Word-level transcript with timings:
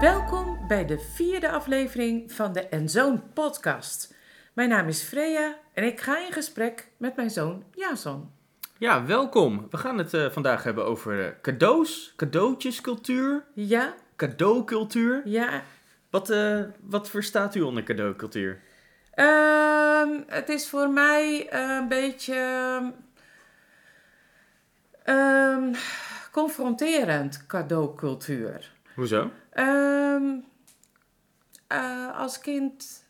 Welkom 0.00 0.58
bij 0.68 0.86
de 0.86 0.98
vierde 0.98 1.50
aflevering 1.50 2.32
van 2.32 2.52
de 2.52 2.60
En 2.60 2.88
Zoon 2.88 3.22
podcast. 3.32 4.14
Mijn 4.52 4.68
naam 4.68 4.88
is 4.88 5.02
Freya 5.02 5.58
en 5.72 5.84
ik 5.84 6.00
ga 6.00 6.18
in 6.26 6.32
gesprek 6.32 6.88
met 6.96 7.16
mijn 7.16 7.30
zoon 7.30 7.64
Jason. 7.74 8.30
Ja, 8.78 9.06
welkom. 9.06 9.66
We 9.70 9.76
gaan 9.76 9.98
het 9.98 10.14
eh, 10.14 10.30
vandaag 10.30 10.62
hebben 10.62 10.84
over 10.86 11.24
eh, 11.26 11.32
cadeaus, 11.42 12.12
cadeautjescultuur, 12.16 13.44
Ja, 13.54 13.94
cadeaucultuur. 14.16 15.22
ja. 15.24 15.62
Wat, 16.10 16.30
eh, 16.30 16.60
wat 16.80 17.10
verstaat 17.10 17.54
u 17.54 17.60
onder 17.60 17.82
cadeaucultuur? 17.82 18.60
Ehm, 19.14 20.20
het 20.26 20.48
is 20.48 20.68
voor 20.68 20.90
mij 20.90 21.52
een 21.52 21.88
beetje 21.88 22.34
ehm, 25.02 25.74
confronterend 26.32 27.46
cadeaucultuur. 27.46 28.72
Hoezo? 28.94 29.30
Ehm, 29.50 30.24
eh, 31.66 32.18
als 32.18 32.38
kind 32.38 33.04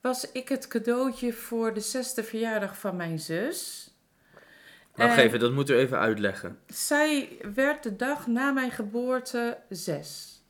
was 0.00 0.30
ik 0.30 0.48
het 0.48 0.66
cadeautje 0.66 1.32
voor 1.32 1.74
de 1.74 1.80
zesde 1.80 2.24
verjaardag 2.24 2.78
van 2.78 2.96
mijn 2.96 3.18
zus. 3.18 3.88
Wacht 4.94 5.16
En 5.16 5.24
even, 5.24 5.38
dat 5.38 5.52
moeten 5.52 5.74
we 5.74 5.80
even 5.80 5.98
uitleggen. 5.98 6.58
Zij 6.66 7.38
werd 7.54 7.82
de 7.82 7.96
dag 7.96 8.26
na 8.26 8.52
mijn 8.52 8.70
geboorte 8.70 9.58
zes. 9.68 10.42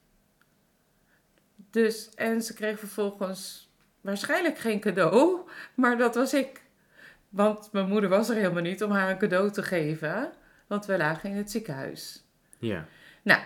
Dus, 1.70 2.10
en 2.14 2.42
ze 2.42 2.54
kreeg 2.54 2.78
vervolgens 2.78 3.63
waarschijnlijk 4.04 4.58
geen 4.58 4.80
cadeau, 4.80 5.40
maar 5.74 5.96
dat 5.98 6.14
was 6.14 6.34
ik. 6.34 6.62
Want 7.28 7.68
mijn 7.72 7.88
moeder 7.88 8.10
was 8.10 8.28
er 8.28 8.36
helemaal 8.36 8.62
niet 8.62 8.82
om 8.82 8.90
haar 8.90 9.10
een 9.10 9.18
cadeau 9.18 9.50
te 9.50 9.62
geven, 9.62 10.32
want 10.66 10.86
we 10.86 10.96
lagen 10.96 11.30
in 11.30 11.36
het 11.36 11.50
ziekenhuis. 11.50 12.24
Ja. 12.58 12.84
Nou, 13.22 13.40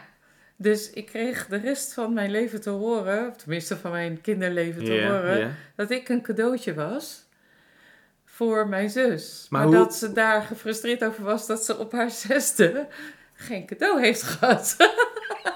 dus 0.56 0.90
ik 0.90 1.06
kreeg 1.06 1.46
de 1.46 1.56
rest 1.56 1.94
van 1.94 2.12
mijn 2.12 2.30
leven 2.30 2.60
te 2.60 2.70
horen, 2.70 3.28
of 3.28 3.36
tenminste 3.36 3.76
van 3.76 3.90
mijn 3.90 4.20
kinderleven 4.20 4.84
te 4.84 4.90
horen, 5.08 5.56
dat 5.76 5.90
ik 5.90 6.08
een 6.08 6.22
cadeautje 6.22 6.74
was 6.74 7.26
voor 8.24 8.68
mijn 8.68 8.90
zus. 8.90 9.46
Maar 9.50 9.60
Maar, 9.60 9.68
hoe- 9.68 9.84
dat 9.84 9.94
ze 9.94 10.12
daar 10.12 10.42
gefrustreerd 10.42 11.04
over 11.04 11.24
was 11.24 11.46
dat 11.46 11.64
ze 11.64 11.78
op 11.78 11.92
haar 11.92 12.10
zesde 12.10 12.86
geen 13.34 13.66
cadeau 13.66 14.00
heeft 14.00 14.22
gehad. 14.22 14.76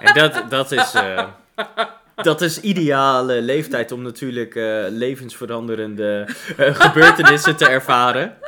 En 0.00 0.14
dat, 0.14 0.50
dat 0.50 0.72
is... 0.72 0.94
eh, 0.94 1.28
Dat 2.14 2.40
is 2.40 2.60
ideale 2.60 3.40
leeftijd 3.40 3.92
om 3.92 4.02
natuurlijk 4.02 4.54
eh, 4.54 4.84
levensveranderende 4.88 6.28
eh, 6.56 6.74
gebeurtenissen 6.74 7.56
te 7.56 7.68
ervaren. 7.68 8.38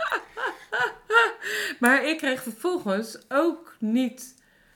maar 1.80 2.08
ik 2.08 2.18
kreeg 2.18 2.42
vervolgens 2.42 3.18
ook 3.28 3.74
niet 3.78 4.34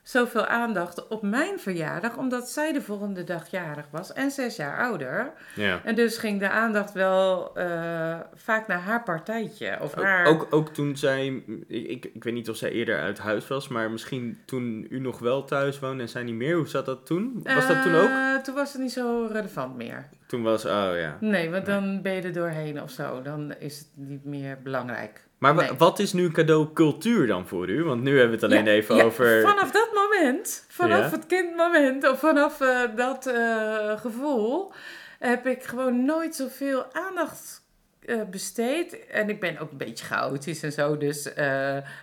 zoveel 0.08 0.46
aandacht 0.46 1.08
op 1.08 1.22
mijn 1.22 1.58
verjaardag, 1.58 2.16
omdat 2.16 2.50
zij 2.50 2.72
de 2.72 2.82
volgende 2.82 3.24
dag 3.24 3.50
jarig 3.50 3.86
was 3.90 4.12
en 4.12 4.30
zes 4.30 4.56
jaar 4.56 4.78
ouder. 4.78 5.32
Ja. 5.54 5.80
En 5.84 5.94
dus 5.94 6.18
ging 6.18 6.40
de 6.40 6.48
aandacht 6.48 6.92
wel 6.92 7.56
eh, 7.56 8.18
vaak 8.34 8.66
naar 8.66 8.80
haar 8.80 9.02
partijtje. 9.02 9.78
Of 9.80 9.96
Ook, 9.96 10.04
haar... 10.04 10.26
ook, 10.26 10.46
ook 10.50 10.68
toen 10.68 10.96
zij, 10.96 11.42
ik, 11.66 12.04
ik, 12.04 12.24
weet 12.24 12.34
niet 12.34 12.48
of 12.48 12.56
zij 12.56 12.70
eerder 12.70 13.00
uit 13.00 13.18
huis 13.18 13.48
was, 13.48 13.68
maar 13.68 13.90
misschien 13.90 14.38
toen 14.44 14.86
u 14.90 15.00
nog 15.00 15.18
wel 15.18 15.44
thuis 15.44 15.78
woonde 15.78 16.02
en 16.02 16.08
zij 16.08 16.22
niet 16.22 16.34
meer. 16.34 16.56
Hoe 16.56 16.68
zat 16.68 16.86
dat 16.86 17.06
toen? 17.06 17.40
Was 17.42 17.66
dat 17.66 17.82
toen 17.82 17.94
ook? 17.94 18.08
Eh, 18.08 18.36
toen 18.36 18.54
was 18.54 18.72
het 18.72 18.82
niet 18.82 18.92
zo 18.92 19.28
relevant 19.32 19.76
meer. 19.76 20.08
Toen 20.26 20.42
was, 20.42 20.64
oh 20.64 20.90
ja. 20.94 21.16
Nee, 21.20 21.50
want 21.50 21.66
dan 21.66 22.02
ben 22.02 22.12
je 22.12 22.22
er 22.22 22.32
doorheen 22.32 22.82
of 22.82 22.90
zo. 22.90 23.22
Dan 23.22 23.54
is 23.58 23.78
het 23.78 23.88
niet 23.94 24.24
meer 24.24 24.58
belangrijk. 24.62 25.27
Maar 25.38 25.54
Nee. 25.54 25.72
wat 25.72 25.98
is 25.98 26.12
nu 26.12 26.30
cadeaucultuur 26.30 27.26
dan 27.26 27.46
voor 27.46 27.68
u? 27.68 27.84
Want 27.84 28.02
nu 28.02 28.10
hebben 28.18 28.38
we 28.38 28.44
het 28.44 28.52
alleen 28.52 28.64
Ja, 28.64 28.70
even 28.72 28.96
ja, 28.96 29.02
over... 29.04 29.40
Vanaf 29.40 29.70
dat 29.70 29.88
moment, 29.94 30.64
vanaf 30.68 30.98
Ja? 30.98 31.10
het 31.10 31.26
kindmoment, 31.26 32.08
of 32.10 32.18
vanaf 32.18 32.60
eh, 32.60 32.80
dat 32.96 33.26
eh, 33.26 34.00
gevoel, 34.00 34.72
heb 35.18 35.46
ik 35.46 35.62
gewoon 35.62 36.04
nooit 36.04 36.34
zoveel 36.34 36.92
aandacht 36.92 37.62
eh, 38.06 38.22
besteed. 38.30 39.06
En 39.06 39.28
ik 39.28 39.40
ben 39.40 39.58
ook 39.58 39.70
een 39.70 39.76
beetje 39.76 40.04
chaotisch 40.04 40.62
en 40.62 40.72
zo, 40.72 40.96
dus 40.96 41.24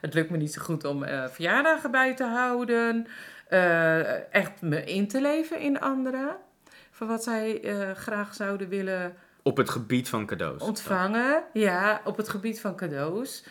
het 0.02 0.14
lukt 0.14 0.30
me 0.30 0.38
niet 0.38 0.54
zo 0.54 0.62
goed 0.62 0.86
om 0.86 1.06
verjaardagen 1.32 1.92
bij 1.92 2.16
te 2.16 2.24
houden. 2.24 3.08
Echt 4.32 4.62
me 4.62 4.84
in 4.84 5.08
te 5.08 5.22
leven 5.22 5.60
in 5.60 5.80
anderen. 5.80 6.36
Voor 6.92 7.08
wat 7.08 7.24
zij 7.24 7.62
graag 7.96 8.34
zouden 8.34 8.70
willen 8.70 9.16
Op 9.48 9.58
het 9.58 9.70
gebied 9.70 10.10
van 10.10 10.26
cadeaus. 10.26 10.62
ontvangen. 10.62 11.44
Ja, 11.54 12.02
op 12.04 12.18
het 12.18 12.30
gebied 12.30 12.60
van 12.62 12.76
cadeaus. 12.76 13.44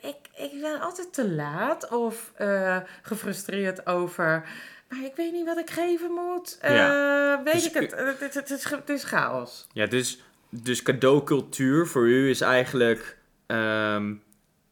Ik, 0.00 0.16
ik 0.36 0.60
ben 0.60 0.80
altijd 0.80 1.12
te 1.12 1.30
laat 1.30 1.88
of 1.90 2.32
eh, 2.36 2.76
gefrustreerd 3.02 3.86
over. 3.86 4.44
Maar 4.88 5.04
ik 5.04 5.12
weet 5.16 5.32
niet 5.32 5.44
wat 5.46 5.58
ik 5.58 5.70
geven 5.70 6.10
moet. 6.10 6.58
Eh, 6.60 7.42
weet 7.44 7.52
Dus 7.52 7.66
ik 7.66 7.74
het? 7.74 7.90
Het, 7.90 8.20
het, 8.20 8.34
het 8.34 8.50
is, 8.50 8.64
het 8.70 8.88
is 8.88 9.04
chaos. 9.04 9.66
Ja, 9.72 9.86
dus, 9.86 10.22
dus 10.48 10.82
cadeaucultuur 10.82 11.86
voor 11.86 12.08
u 12.08 12.28
is 12.30 12.40
eigenlijk 12.40 13.16
ehm, 13.46 14.14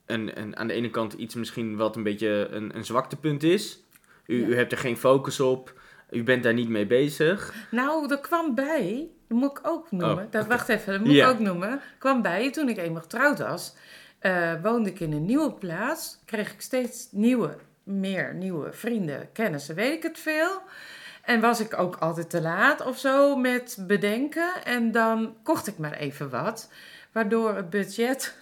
een, 0.06 0.38
een, 0.40 0.56
aan 0.56 0.66
de 0.66 0.72
ene 0.74 0.90
kant 0.90 1.12
iets 1.12 1.34
misschien 1.34 1.76
wat 1.76 1.96
een 1.96 2.02
beetje 2.02 2.48
een, 2.50 2.76
een 2.76 2.84
zwaktepunt 2.84 3.42
is. 3.42 3.80
U, 4.26 4.40
Ja. 4.40 4.46
u 4.46 4.56
hebt 4.56 4.72
er 4.72 4.78
geen 4.78 4.96
focus 4.96 5.40
op. 5.40 5.79
U 6.10 6.22
bent 6.22 6.42
daar 6.42 6.54
niet 6.54 6.68
mee 6.68 6.86
bezig. 6.86 7.54
Nou, 7.70 8.10
er 8.10 8.20
kwam 8.20 8.54
bij, 8.54 9.08
dat 9.28 9.38
moet 9.38 9.50
ik 9.50 9.60
ook 9.62 9.90
noemen. 9.90 10.24
Oh, 10.24 10.30
dat, 10.30 10.42
oké. 10.42 10.50
Wacht 10.50 10.68
even, 10.68 10.92
dat 10.92 11.04
moet 11.04 11.14
ik 11.14 11.26
ook 11.26 11.38
noemen. 11.38 11.80
kwam 11.98 12.22
bij, 12.22 12.50
toen 12.50 12.68
ik 12.68 12.76
eenmaal 12.76 13.02
getrouwd 13.02 13.38
was, 13.38 13.74
eh, 14.18 14.52
woonde 14.62 14.90
ik 14.90 15.00
in 15.00 15.12
een 15.12 15.24
nieuwe 15.24 15.52
plaats. 15.52 16.18
Kreeg 16.24 16.52
ik 16.52 16.60
steeds 16.60 17.08
nieuwe, 17.10 17.56
meer 17.82 18.34
nieuwe 18.34 18.72
vrienden, 18.72 19.32
kennissen, 19.32 19.74
weet 19.74 19.96
ik 19.96 20.02
het 20.02 20.18
veel. 20.18 20.62
En 21.22 21.40
was 21.40 21.60
ik 21.60 21.78
ook 21.78 21.96
altijd 21.96 22.30
te 22.30 22.40
laat 22.40 22.86
of 22.86 22.98
zo 22.98 23.36
met 23.36 23.78
bedenken. 23.86 24.64
En 24.64 24.92
dan 24.92 25.36
kocht 25.42 25.66
ik 25.66 25.78
maar 25.78 25.92
even 25.92 26.30
wat. 26.30 26.70
Waardoor 27.12 27.56
het 27.56 27.70
budget, 27.70 28.34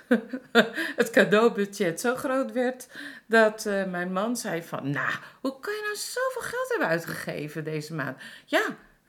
het 0.97 1.11
cadeaubudget 1.11 2.01
zo 2.01 2.15
groot 2.15 2.53
werd 2.53 2.89
dat 3.27 3.67
eh, 3.67 3.85
mijn 3.85 4.13
man 4.13 4.37
zei 4.37 4.63
van... 4.63 4.91
Nou, 4.91 5.15
hoe 5.41 5.61
kan 5.61 5.73
je 5.73 5.81
nou 5.83 5.97
zoveel 5.97 6.51
geld 6.51 6.69
hebben 6.69 6.89
uitgegeven 6.89 7.65
deze 7.65 7.95
maand? 7.95 8.19
Ja, 8.45 8.63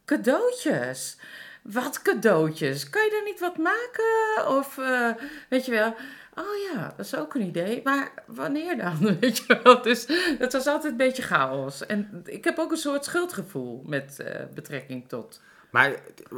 cadeautjes. 0.06 1.18
Wat 1.62 2.02
cadeautjes? 2.02 2.90
Kan 2.90 3.04
je 3.04 3.18
er 3.18 3.24
niet 3.24 3.40
wat 3.40 3.58
maken? 3.58 4.58
Of 4.58 4.78
eh, 4.78 5.10
weet 5.50 5.66
je 5.66 5.72
wel... 5.72 5.96
Oh 6.36 6.74
ja, 6.74 6.94
dat 6.98 7.06
is 7.06 7.16
ook 7.16 7.36
een 7.36 7.42
idee. 7.42 7.82
Maar 7.84 8.12
wanneer 8.26 8.78
dan? 8.78 8.98
Weet 9.20 9.38
je 9.38 9.60
wel? 9.64 9.82
Dus 9.82 10.06
het 10.40 10.54
was 10.54 10.68
altijd 10.68 10.92
een 10.92 10.98
beetje 10.98 11.22
chaos. 11.22 11.86
En 11.86 12.22
ik 12.26 12.44
heb 12.44 12.58
ook 12.58 12.72
een 12.72 12.78
soort 12.78 13.06
schuldgevoel 13.06 13.84
met 13.86 14.20
eh, 14.20 14.44
betrekking 14.54 15.10
tot. 15.10 15.42
Maar 15.70 15.94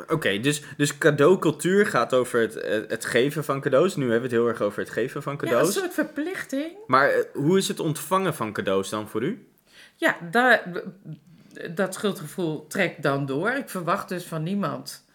oké, 0.08 0.40
dus, 0.40 0.62
dus 0.78 0.98
cadeaucultuur 0.98 1.86
gaat 1.86 2.14
over 2.14 2.40
het, 2.40 2.54
het 2.90 3.06
geven 3.06 3.44
van 3.44 3.62
cadeaus. 3.62 3.96
Nu 3.96 4.02
hebben 4.04 4.30
we 4.30 4.36
het 4.36 4.36
heel 4.44 4.48
erg 4.48 4.62
over 4.62 4.80
het 4.80 4.90
geven 4.90 5.24
van 5.24 5.34
Ja, 5.34 5.40
een 5.42 5.48
cadeaus. 5.48 5.74
soort 5.74 5.94
verplichting. 5.94 6.72
Maar 6.88 7.10
eh, 7.10 7.20
hoe 7.34 7.58
is 7.58 7.68
het 7.68 7.80
ontvangen 7.80 8.34
van 8.36 8.54
cadeaus 8.54 8.90
dan 8.90 9.08
voor 9.10 9.24
u? 9.24 9.48
Ja, 9.96 10.18
daar, 10.32 10.64
dat 11.76 11.94
schuldgevoel 11.94 12.68
trekt 12.68 13.04
dan 13.04 13.26
door. 13.26 13.50
Ik 13.52 13.70
verwacht 13.70 14.10
dus 14.10 14.24
van 14.24 14.44
niemand 14.44 15.06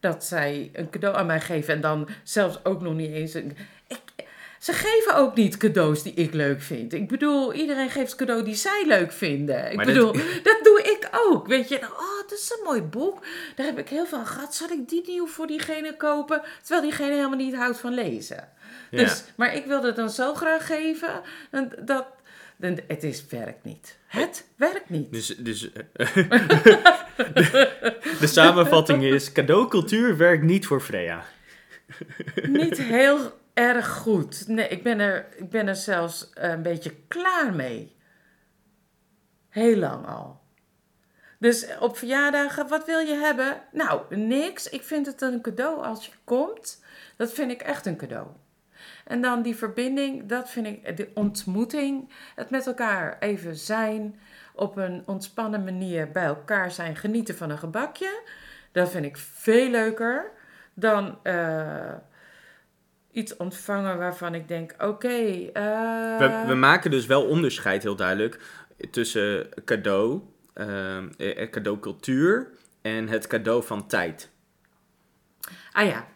dat 0.00 0.24
zij 0.24 0.70
een 0.72 0.90
cadeau 0.90 1.16
aan 1.16 1.26
mij 1.26 1.40
geven. 1.40 1.74
En 1.74 1.80
dan 1.80 2.08
zelfs 2.22 2.64
ook 2.64 2.80
nog 2.80 2.94
niet 2.94 3.12
eens. 3.12 3.34
Een, 3.34 3.56
ik, 3.88 3.98
ze 4.60 4.72
geven 4.72 5.14
ook 5.16 5.34
niet 5.36 5.56
cadeaus 5.56 6.02
die 6.02 6.14
ik 6.14 6.32
leuk 6.34 6.60
vind. 6.62 6.92
Ik 6.92 7.08
bedoel, 7.08 7.54
iedereen 7.54 7.90
geeft 7.90 8.14
cadeau 8.14 8.44
die 8.44 8.54
zij 8.54 8.84
leuk 8.86 9.12
vinden. 9.12 9.70
Ik 9.70 9.76
Maar 9.76 9.86
bedoel, 9.86 10.12
dit- 10.12 10.40
dat 10.42 10.58
doe 10.62 10.80
ik 10.82 10.85
ook. 11.26 11.46
Weet 11.46 11.68
je, 11.68 11.76
oh, 11.76 12.20
dat 12.28 12.38
is 12.38 12.56
een 12.58 12.64
mooi 12.64 12.82
boek. 12.82 13.24
Daar 13.54 13.66
heb 13.66 13.78
ik 13.78 13.88
heel 13.88 14.06
veel 14.06 14.18
aan 14.18 14.26
gehad. 14.26 14.54
Zal 14.54 14.68
ik 14.68 14.88
die 14.88 15.02
nieuw 15.06 15.26
voor 15.26 15.46
diegene 15.46 15.96
kopen? 15.96 16.42
Terwijl 16.62 16.82
diegene 16.82 17.14
helemaal 17.14 17.36
niet 17.36 17.54
houdt 17.54 17.78
van 17.78 17.94
lezen. 17.94 18.48
Ja. 18.90 18.98
Dus, 18.98 19.24
maar 19.36 19.54
ik 19.54 19.66
wilde 19.66 19.86
het 19.86 19.96
dan 19.96 20.10
zo 20.10 20.34
graag 20.34 20.66
geven. 20.66 21.22
En 21.50 21.72
dat, 21.80 22.06
het 22.86 23.02
is, 23.02 23.26
werkt 23.26 23.64
niet. 23.64 23.98
Het 24.06 24.46
werkt 24.56 24.90
niet. 24.90 25.12
Dus, 25.12 25.26
dus 25.26 25.72
eh, 25.72 26.14
de, 26.14 28.06
de 28.20 28.26
samenvatting 28.26 29.04
is: 29.04 29.32
cadeaucultuur 29.32 30.16
werkt 30.16 30.42
niet 30.42 30.66
voor 30.66 30.80
Freya. 30.80 31.24
Niet 32.42 32.78
heel 32.78 33.32
erg 33.54 33.88
goed. 33.88 34.48
Nee, 34.48 34.68
ik 34.68 34.82
ben 34.82 35.00
er, 35.00 35.26
ik 35.36 35.50
ben 35.50 35.68
er 35.68 35.76
zelfs 35.76 36.30
een 36.34 36.62
beetje 36.62 36.94
klaar 37.08 37.54
mee. 37.54 37.96
Heel 39.48 39.76
lang 39.76 40.06
al. 40.06 40.40
Dus 41.46 41.66
op 41.80 41.96
verjaardagen, 41.96 42.68
wat 42.68 42.86
wil 42.86 42.98
je 42.98 43.14
hebben? 43.14 43.60
Nou, 43.72 44.16
niks. 44.16 44.68
Ik 44.68 44.82
vind 44.82 45.06
het 45.06 45.22
een 45.22 45.40
cadeau 45.40 45.82
als 45.84 46.06
je 46.06 46.12
komt. 46.24 46.84
Dat 47.16 47.32
vind 47.32 47.50
ik 47.50 47.60
echt 47.62 47.86
een 47.86 47.96
cadeau. 47.96 48.26
En 49.04 49.20
dan 49.20 49.42
die 49.42 49.56
verbinding, 49.56 50.28
dat 50.28 50.50
vind 50.50 50.66
ik, 50.66 50.96
de 50.96 51.08
ontmoeting, 51.14 52.12
het 52.34 52.50
met 52.50 52.66
elkaar 52.66 53.16
even 53.20 53.56
zijn, 53.56 54.20
op 54.54 54.76
een 54.76 55.02
ontspannen 55.06 55.64
manier 55.64 56.10
bij 56.10 56.24
elkaar 56.24 56.70
zijn, 56.70 56.96
genieten 56.96 57.36
van 57.36 57.50
een 57.50 57.58
gebakje. 57.58 58.22
Dat 58.72 58.90
vind 58.90 59.04
ik 59.04 59.16
veel 59.16 59.70
leuker 59.70 60.30
dan, 60.74 61.18
eh, 61.22 61.92
iets 63.12 63.36
ontvangen 63.36 63.98
waarvan 63.98 64.34
ik 64.34 64.48
denk, 64.48 64.74
oké. 64.78 65.16
eh, 65.52 66.18
We, 66.18 66.44
we 66.46 66.54
maken 66.54 66.90
dus 66.90 67.06
wel 67.06 67.26
onderscheid, 67.26 67.82
heel 67.82 67.96
duidelijk, 67.96 68.40
tussen 68.90 69.48
cadeau, 69.64 70.20
ehm, 70.56 71.08
eh, 71.16 71.42
eh, 71.42 71.50
cadeaucultuur 71.50 72.48
en 72.82 73.08
het 73.08 73.26
cadeau 73.26 73.62
van 73.64 73.86
tijd. 73.86 74.30
Ah 75.72 75.86
ja. 75.86 76.06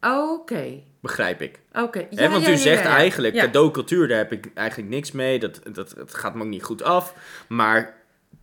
Oké. 0.00 0.82
Begrijp 1.00 1.40
ik. 1.40 1.60
Oké. 1.72 2.06
Ja, 2.10 2.30
want 2.30 2.42
ja, 2.42 2.48
u 2.48 2.52
ja, 2.52 2.58
zegt 2.58 2.84
eigenlijk, 2.84 3.34
Ja. 3.34 3.44
cadeaucultuur, 3.44 4.08
daar 4.08 4.18
heb 4.18 4.32
ik 4.32 4.50
eigenlijk 4.54 4.90
niks 4.90 5.12
mee. 5.12 5.38
Dat, 5.38 5.60
dat, 5.72 5.90
het 5.90 6.14
gaat 6.14 6.34
me 6.34 6.42
ook 6.42 6.48
niet 6.48 6.62
goed 6.62 6.82
af. 6.82 7.14
Maar 7.48 7.94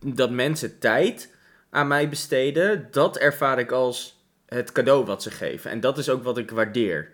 dat 0.06 0.30
mensen 0.30 0.78
tijd 0.78 1.34
aan 1.70 1.86
mij 1.86 2.08
besteden, 2.08 2.88
dat 2.90 3.18
ervaar 3.18 3.58
ik 3.58 3.72
als 3.72 4.24
het 4.46 4.72
cadeau 4.72 5.04
wat 5.04 5.22
ze 5.22 5.30
geven. 5.30 5.70
En 5.70 5.80
dat 5.80 5.98
is 5.98 6.08
ook 6.08 6.22
wat 6.22 6.38
ik 6.38 6.50
waardeer. 6.50 7.12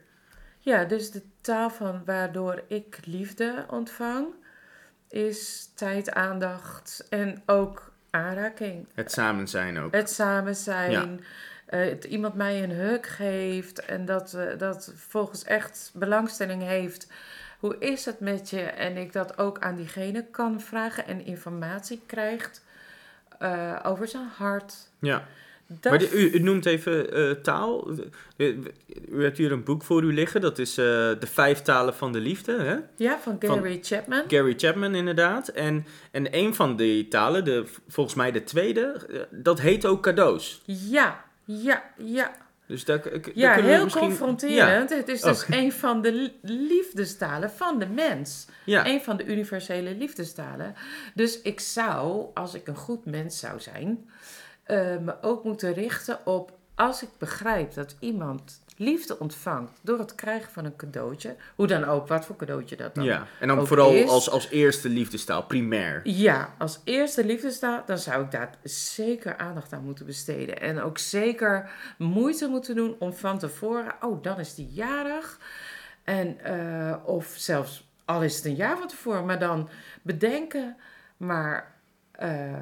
Ja, 0.59 0.85
dus 0.85 1.11
de 1.11 1.23
taal 1.41 1.71
van 1.71 2.03
waardoor 2.05 2.63
ik 2.69 2.99
liefde 3.05 3.65
ontvang, 3.69 4.27
is 5.09 5.71
tijd, 5.75 6.11
aandacht 6.11 7.07
en 7.09 7.43
ook 7.47 7.90
aanraking. 8.11 8.87
Het 8.95 9.13
samen 9.13 9.49
zijn 9.49 9.79
ook. 9.79 9.95
Het 9.95 10.11
samen 10.11 10.57
zijn. 10.57 11.25
eh, 11.67 11.81
het 11.81 12.05
iemand 12.05 12.35
mij 12.35 12.63
een 12.63 12.71
hug 12.71 13.17
geeft 13.17 13.85
en 13.85 14.05
dat, 14.05 14.35
eh, 14.35 14.59
dat 14.59 14.93
volgens 14.97 15.45
echt 15.45 15.91
belangstelling 15.95 16.63
heeft. 16.63 17.13
Hoe 17.59 17.79
is 17.79 18.05
het 18.05 18.21
met 18.21 18.51
je? 18.51 18.61
En 18.63 18.97
ik 18.97 19.13
dat 19.13 19.39
ook 19.39 19.59
aan 19.59 19.77
diegene 19.77 20.25
kan 20.31 20.61
vragen 20.61 21.07
en 21.07 21.25
informatie 21.25 22.03
krijgt 22.07 22.65
eh, 23.39 23.77
over 23.83 24.09
zijn 24.09 24.29
hart. 24.37 24.75
Ja. 24.99 25.23
Dat 25.81 25.91
Maar 25.93 25.99
de- 26.01 26.11
u, 26.13 26.31
u 26.33 26.39
noemt 26.43 26.67
even 26.67 27.13
eh, 27.13 27.31
taal. 27.31 27.89
U 29.09 29.23
hebt 29.23 29.37
hier 29.39 29.53
een 29.53 29.65
boek 29.65 29.83
voor 29.83 30.03
u 30.03 30.13
liggen. 30.15 30.41
Dat 30.41 30.59
is 30.59 30.71
eh, 30.79 30.85
De 30.85 31.27
Vijf 31.27 31.63
Talen 31.63 31.95
van 31.95 32.13
de 32.13 32.21
Liefde. 32.21 32.53
Hè? 32.63 32.77
ja, 32.97 33.19
van 33.23 33.37
Gary 33.41 33.79
Chapman. 33.83 34.23
Gary 34.29 34.55
Chapman 34.57 34.95
inderdaad. 34.95 35.49
En, 35.49 35.87
en 36.11 36.37
een 36.37 36.55
van 36.55 36.77
die 36.77 37.09
talen, 37.09 37.45
de, 37.45 37.65
volgens 37.89 38.17
mij 38.17 38.33
de 38.33 38.45
tweede, 38.45 39.07
eh, 39.11 39.21
dat 39.31 39.61
heet 39.61 39.87
ook 39.87 40.03
cadeaus. 40.03 40.63
Ja, 40.65 41.25
ja, 41.45 41.83
ja. 41.99 42.37
Dus 42.67 42.85
daar, 42.85 43.01
Ja, 43.35 43.55
daar 43.55 43.63
we 43.65 43.69
heel 43.71 43.85
misschien- 43.85 44.07
confronterend. 44.07 44.91
Het 44.91 45.09
is 45.09 45.21
dus 45.21 45.43
Oh. 45.43 45.49
een 45.57 45.73
van 45.73 46.03
de 46.03 46.13
li- 46.13 46.39
liefdestalen 46.69 47.51
van 47.51 47.79
de 47.79 47.87
mens. 47.87 48.47
Ja, 48.65 48.85
ja. 48.85 48.93
Een 48.93 49.01
van 49.01 49.17
de 49.17 49.25
universele 49.25 49.95
liefdestalen. 49.95 50.75
Dus 51.15 51.41
ik 51.43 51.61
zou, 51.61 52.27
als 52.35 52.55
ik 52.55 52.67
een 52.67 52.77
goed 52.77 53.05
mens 53.05 53.39
zou 53.39 53.61
zijn, 53.61 54.11
eh, 54.63 54.97
me 54.99 55.23
ook 55.23 55.45
moeten 55.45 55.73
richten 55.73 56.27
op 56.27 56.59
als 56.75 57.03
ik 57.03 57.09
begrijp 57.19 57.75
dat 57.75 57.97
iemand 57.99 58.61
liefde 58.77 59.19
ontvangt 59.19 59.79
door 59.83 59.99
het 59.99 60.15
krijgen 60.15 60.53
van 60.53 60.65
een 60.65 60.77
cadeautje, 60.77 61.37
hoe 61.55 61.67
dan 61.67 61.85
ook, 61.85 62.09
wat 62.09 62.25
voor 62.25 62.37
cadeautje 62.37 62.77
dat 62.77 62.95
dan 62.95 63.05
ja. 63.05 63.27
En 63.41 63.49
dan 63.49 63.67
vooral 63.67 63.93
is. 63.93 64.09
als, 64.09 64.31
als 64.31 64.49
eerste 64.51 64.89
liefdestaal, 64.89 65.43
primair. 65.43 66.01
Ja, 66.05 66.55
als 66.59 66.81
eerste 66.85 67.25
liefdestaal, 67.25 67.83
dan 67.87 67.99
zou 67.99 68.25
ik 68.25 68.31
daar 68.31 68.51
zeker 68.63 69.37
aandacht 69.37 69.73
aan 69.73 69.85
moeten 69.85 70.07
besteden. 70.07 70.61
En 70.61 70.81
ook 70.81 70.99
zeker 70.99 71.71
moeite 71.99 72.49
moeten 72.49 72.75
doen 72.75 72.97
om 72.99 73.13
van 73.13 73.39
tevoren, 73.39 73.95
oh, 74.01 74.23
dan 74.23 74.39
is 74.39 74.55
die 74.55 74.69
jarig. 74.73 75.39
En, 76.05 76.41
eh, 76.41 76.97
of 77.05 77.35
zelfs 77.37 77.89
al 78.05 78.23
is 78.23 78.37
het 78.37 78.45
een 78.45 78.55
jaar 78.55 78.79
van 78.79 78.89
tevoren, 78.89 79.27
maar 79.27 79.39
dan 79.39 79.69
bedenken, 80.03 80.77
maar 81.17 81.75
eh, 82.11 82.55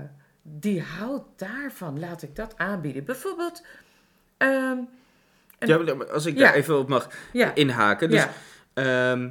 die 0.51 0.83
houdt 0.83 1.25
daarvan, 1.37 1.99
laat 1.99 2.23
ik 2.23 2.37
dat 2.37 2.55
aanbieden. 2.57 3.05
Bijvoorbeeld, 3.05 3.63
ehm, 4.37 4.77
Ja, 5.61 5.77
als 6.13 6.27
ik 6.27 6.39
daar 6.39 6.55
even 6.55 6.79
op 6.79 6.89
mag 6.89 7.09
inhaken. 7.55 8.11
Dus 8.11 8.27
Ehm, 8.75 9.29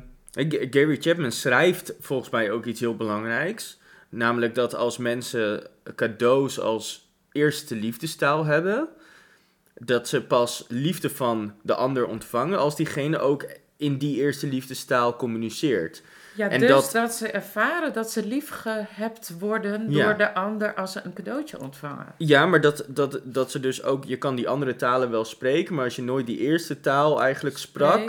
Gary 0.72 0.98
Chapman 1.00 1.31
schrijft 1.31 1.94
volgens 2.00 2.30
mij 2.30 2.52
ook 2.52 2.66
iets 2.66 2.80
heel 2.80 2.96
belangrijks. 2.96 3.80
Namelijk 4.10 4.56
dat 4.56 4.75
als 4.75 4.98
mensen 4.98 5.68
cadeaus 5.96 6.60
als 6.60 7.10
eerste 7.31 7.75
liefdestaal 7.75 8.46
hebben, 8.46 8.88
dat 9.74 10.08
ze 10.08 10.24
pas 10.24 10.66
liefde 10.68 11.10
van 11.10 11.54
de 11.62 11.75
ander 11.75 12.06
ontvangen 12.06 12.60
als 12.60 12.75
diegene 12.75 13.19
ook 13.19 13.46
in 13.78 13.98
die 13.98 14.18
eerste 14.18 14.48
liefdestaal 14.48 15.16
communiceert. 15.16 16.02
Ja 16.38 16.50
en 16.50 16.60
dus 16.60 16.69
dat- 16.69 16.89
dat... 16.92 17.13
ze 17.13 17.31
ervaren 17.31 17.94
dat 17.94 18.12
ze 18.12 18.25
lief 18.25 18.50
gehebt 18.50 19.34
worden 19.39 19.92
Ja. 19.92 20.06
door 20.06 20.18
de 20.18 20.34
ander 20.34 20.74
als 20.74 20.92
ze 20.92 21.01
een 21.04 21.13
cadeautje 21.13 21.60
ontvangen. 21.62 22.06
Ja, 22.18 22.45
maar 22.45 22.62
dat, 22.62 22.86
dat, 22.88 23.19
dat 23.24 23.51
ze 23.51 23.60
dus 23.60 23.84
ook, 23.84 24.06
je 24.06 24.18
kan 24.18 24.36
die 24.36 24.50
andere 24.50 24.75
talen 24.75 25.12
wel 25.12 25.25
spreken, 25.25 25.75
maar 25.75 25.84
als 25.84 25.95
je 25.95 26.01
nooit 26.01 26.25
die 26.25 26.38
eerste 26.39 26.80
taal 26.80 27.22
eigenlijk 27.22 27.57
sprak, 27.57 27.98
Nee. 27.98 28.07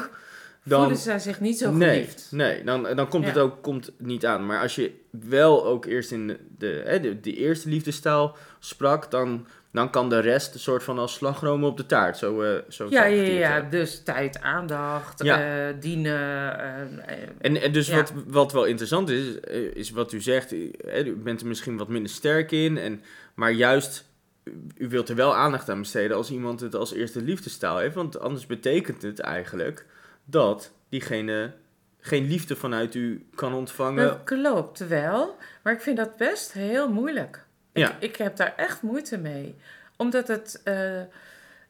dan... 0.63 0.81
Voelen 0.81 0.99
zij 0.99 1.19
zich 1.19 1.41
niet 1.41 1.59
zo 1.59 1.73
nee, 1.73 1.91
geliefd. 2.01 2.29
nee, 2.31 2.65
dan, 2.65 2.83
dan 2.83 3.09
komt 3.09 3.27
het 3.27 3.39
ook 3.39 3.63
komt 3.63 3.91
niet 3.99 4.27
aan. 4.27 4.47
Maar 4.47 4.61
als 4.61 4.75
je 4.75 4.93
wel 5.11 5.65
ook 5.67 5.85
eerst 5.85 6.11
in 6.11 6.27
de, 6.27 6.39
de, 6.59 6.99
de, 7.03 7.21
de 7.21 7.35
eerste 7.37 7.69
liefdestaal 7.69 8.37
sprak, 8.59 9.11
dan, 9.11 9.47
dan 9.79 9.91
kan 9.91 10.09
de 10.09 10.19
rest 10.19 10.55
een 10.55 10.61
soort 10.61 10.83
van 10.83 10.99
als 10.99 11.15
slagroom 11.15 11.65
op 11.65 11.77
de 11.77 11.87
taart. 11.87 12.17
Zo, 12.17 12.43
eh 12.43 12.59
zo 12.69 12.87
Ja, 12.91 13.05
ja, 13.05 13.23
ja, 13.23 13.61
dus 13.61 14.03
tijd, 14.03 14.41
aandacht, 14.41 15.23
Ja. 15.23 15.69
eh, 15.69 15.75
dienen. 15.81 16.59
eh, 17.07 17.17
En, 17.39 17.61
en 17.63 17.73
dus 17.73 17.87
Ja. 17.89 17.97
wat, 17.97 18.13
wat 18.27 18.53
wel 18.53 18.65
interessant 18.65 19.09
is, 19.09 19.35
is 19.75 19.91
wat 19.91 20.13
u 20.13 20.21
zegt. 20.21 20.53
U, 20.53 20.71
bent 21.17 21.41
er 21.41 21.47
misschien 21.47 21.77
wat 21.77 21.89
minder 21.89 22.11
sterk 22.11 22.51
in, 22.53 22.79
en, 22.79 23.03
maar 23.35 23.51
juist, 23.53 24.05
u- 24.45 24.53
u 24.77 24.89
wilt 24.89 25.09
er 25.09 25.17
wel 25.17 25.35
aandacht 25.37 25.69
aan 25.71 25.79
besteden 25.81 26.17
als 26.17 26.31
iemand 26.31 26.61
het 26.61 26.75
als 26.75 26.93
eerste 26.93 27.23
liefdestaal 27.23 27.79
heeft. 27.79 27.95
Want 27.95 28.19
anders 28.21 28.47
betekent 28.47 29.03
het 29.03 29.21
eigenlijk 29.21 29.87
dat 30.25 30.73
diegene 30.89 31.53
geen 32.01 32.27
liefde 32.27 32.57
vanuit 32.57 32.95
u 32.95 33.27
kan 33.35 33.55
ontvangen. 33.55 34.05
dat 34.07 34.25
klopt 34.25 34.87
wel, 34.89 35.37
maar 35.63 35.73
ik 35.73 35.81
vind 35.81 35.97
dat 35.97 36.17
best 36.17 36.53
heel 36.53 36.89
moeilijk. 36.93 37.47
Ja. 37.79 37.91
Ik, 37.93 38.03
ik 38.03 38.17
heb 38.17 38.37
daar 38.37 38.55
echt 38.57 38.83
moeite 38.83 39.19
mee. 39.19 39.57
Omdat 39.97 40.29
het, 40.29 40.61
eh, 40.65 41.01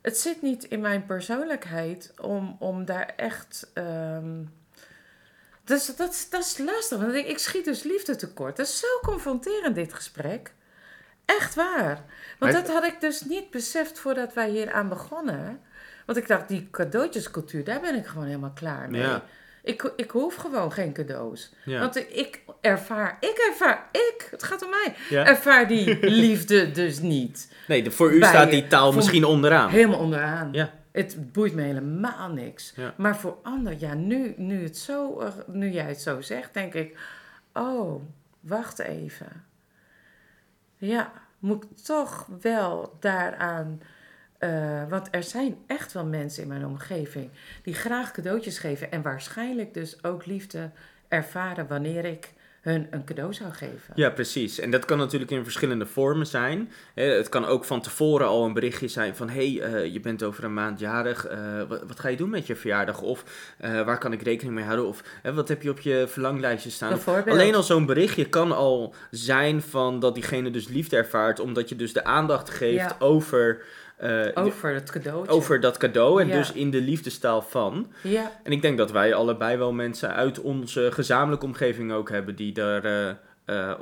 het 0.03 0.19
zit 0.19 0.43
niet 0.43 0.65
in 0.65 0.81
mijn 0.81 1.07
persoonlijkheid 1.07 2.13
om, 2.21 2.57
om 2.59 2.85
daar 2.85 3.13
echt... 3.17 3.71
dus 5.65 5.97
dat, 5.97 6.11
is- 6.13 6.31
dat 6.31 6.41
is 6.45 6.59
lastig, 6.59 6.99
want 6.99 7.15
ik, 7.15 7.27
ik 7.27 7.39
schiet 7.39 7.65
dus 7.65 7.83
liefde 7.83 8.17
tekort. 8.17 8.57
Dat 8.57 8.67
is 8.67 8.79
zo 8.79 8.87
confronterend, 9.03 9.75
dit 9.75 9.95
gesprek. 9.95 10.53
Echt 11.25 11.55
waar. 11.55 12.05
Want 12.39 12.53
dat 12.53 12.69
had 12.69 12.85
ik 12.85 13.01
dus 13.01 13.21
niet 13.21 13.51
beseft 13.51 13.99
voordat 13.99 14.33
wij 14.35 14.49
hier 14.51 14.73
aan 14.73 14.89
begonnen. 14.89 15.61
Want 16.07 16.19
ik 16.19 16.29
dacht, 16.29 16.49
die 16.49 16.69
cadeautjescultuur, 16.71 17.65
daar 17.65 17.81
ben 17.81 17.95
ik 17.95 18.07
gewoon 18.07 18.27
helemaal 18.27 18.53
klaar 18.55 18.91
mee. 18.91 19.01
Ja. 19.01 19.23
Ik, 19.69 19.93
ik 19.97 20.11
hoef 20.11 20.35
gewoon 20.35 20.73
geen 20.73 20.93
cadeaus. 20.93 21.53
Ja. 21.65 21.81
Want 21.81 21.97
ik 21.97 22.41
ervaar, 22.61 23.17
ik 23.21 23.47
ervaar, 23.51 23.89
ik, 23.93 24.29
het 24.31 24.43
gaat 24.43 24.63
om 24.65 24.71
mij, 24.71 24.95
Ja. 25.11 25.25
ervaar 25.27 25.69
die 25.69 25.99
liefde 26.25 26.71
dus 26.71 27.01
niet. 27.01 27.53
Nee, 27.67 27.83
de- 27.83 27.91
voor 27.91 28.13
u 28.13 28.19
Bij- 28.19 28.29
staat 28.29 28.51
die 28.51 28.67
taal 28.67 28.93
misschien 28.93 29.25
onderaan. 29.25 29.71
Helemaal 29.71 29.99
onderaan. 29.99 30.49
Ja. 30.53 30.71
Het 30.93 31.33
boeit 31.33 31.55
me 31.55 31.63
helemaal 31.63 32.29
niks. 32.29 32.73
Ja. 32.77 32.95
Maar 32.97 33.17
voor 33.17 33.37
anderen, 33.43 33.81
ja, 33.81 33.95
nu, 33.95 34.35
nu, 34.37 34.63
het 34.63 34.79
zo, 34.79 35.23
nu 35.47 35.71
jij 35.71 35.85
het 35.89 36.01
zo 36.01 36.21
zegt, 36.21 36.55
denk 36.55 36.75
ik, 36.75 36.99
oh, 37.53 38.03
wacht 38.41 38.79
even. 38.79 39.45
Ja, 40.77 41.13
moet 41.39 41.65
ik 41.65 41.77
toch 41.85 42.27
wel 42.41 42.97
daaraan. 43.01 43.81
Eh, 44.39 44.89
want 44.89 45.09
er 45.11 45.23
zijn 45.23 45.57
echt 45.67 45.93
wel 45.93 46.05
mensen 46.07 46.43
in 46.43 46.49
mijn 46.49 46.67
omgeving 46.67 47.31
die 47.63 47.75
graag 47.75 48.11
cadeautjes 48.11 48.59
geven 48.59 48.91
en 48.91 49.03
waarschijnlijk 49.03 49.75
dus 49.75 50.05
ook 50.05 50.27
liefde 50.27 50.71
ervaren 51.09 51.67
wanneer 51.67 52.05
ik 52.05 52.33
hun 52.61 52.87
een 52.91 53.05
cadeau 53.05 53.33
zou 53.35 53.53
geven. 53.53 53.93
Ja, 53.95 54.11
precies. 54.11 54.59
En 54.59 54.71
dat 54.71 54.85
kan 54.85 54.99
natuurlijk 54.99 55.31
in 55.31 55.43
verschillende 55.43 55.87
vormen 55.87 56.27
zijn. 56.27 56.71
Het 56.95 57.29
kan 57.29 57.45
ook 57.47 57.65
van 57.65 57.81
tevoren 57.81 58.27
al 58.27 58.45
een 58.45 58.53
berichtje 58.53 58.89
zijn 58.89 59.17
van... 59.17 59.29
hé, 59.29 59.53
hey, 59.53 59.73
eh, 59.73 59.93
je 59.93 60.01
bent 60.01 60.23
over 60.23 60.45
een 60.45 60.55
maand 60.55 60.79
jarig. 60.81 61.27
eh, 61.27 61.39
wat, 61.69 61.83
wat 61.87 62.01
ga 62.01 62.09
je 62.09 62.17
doen 62.17 62.31
met 62.31 62.47
je 62.47 62.57
verjaardag? 62.57 63.01
Of 63.01 63.25
waar 63.59 63.99
kan 63.99 64.13
ik 64.13 64.23
rekening 64.23 64.55
mee 64.55 64.65
houden? 64.65 64.87
Of 64.87 65.03
wat 65.23 65.49
heb 65.49 65.63
je 65.63 65.71
op 65.71 65.81
je 65.81 66.05
verlanglijstje 66.09 66.71
staan? 66.71 67.01
Alleen 67.27 67.55
al 67.55 67.63
zo'n 67.63 67.87
berichtje 67.87 68.29
kan 68.29 68.53
al 68.53 68.95
zijn 69.11 69.63
van 69.63 70.01
dat 70.01 70.15
diegene 70.15 70.51
dus 70.51 70.69
liefde 70.69 70.97
ervaart... 70.97 71.41
omdat 71.41 71.69
je 71.69 71.77
dus 71.77 71.93
de 71.93 72.05
aandacht 72.05 72.51
geeft 72.51 72.75
Ja. 72.75 72.97
over, 72.99 73.63
eh, 73.99 74.27
Over 74.45 74.75
het 74.75 74.91
cadeautje. 74.91 75.33
over 75.33 75.61
dat 75.61 75.77
cadeau... 75.77 76.21
en 76.21 76.27
Ja. 76.29 76.37
dus 76.37 76.53
in 76.53 76.71
de 76.71 76.81
liefdestaal 76.81 77.43
van... 77.43 77.93
Ja, 78.03 78.33
En 78.43 78.53
ik 78.53 78.63
denk 78.63 78.79
dat 78.79 78.91
wij 78.91 79.15
allebei 79.15 79.57
wel 79.57 79.73
mensen 79.73 80.15
uit 80.15 80.41
onze 80.41 80.89
gezamenlijke 80.93 81.47
omgeving 81.47 81.93
ook 81.93 82.11
hebben 82.11 82.37
die 82.37 82.53
daar 82.53 82.85
eh, 82.85 83.09
eh, 83.45 83.73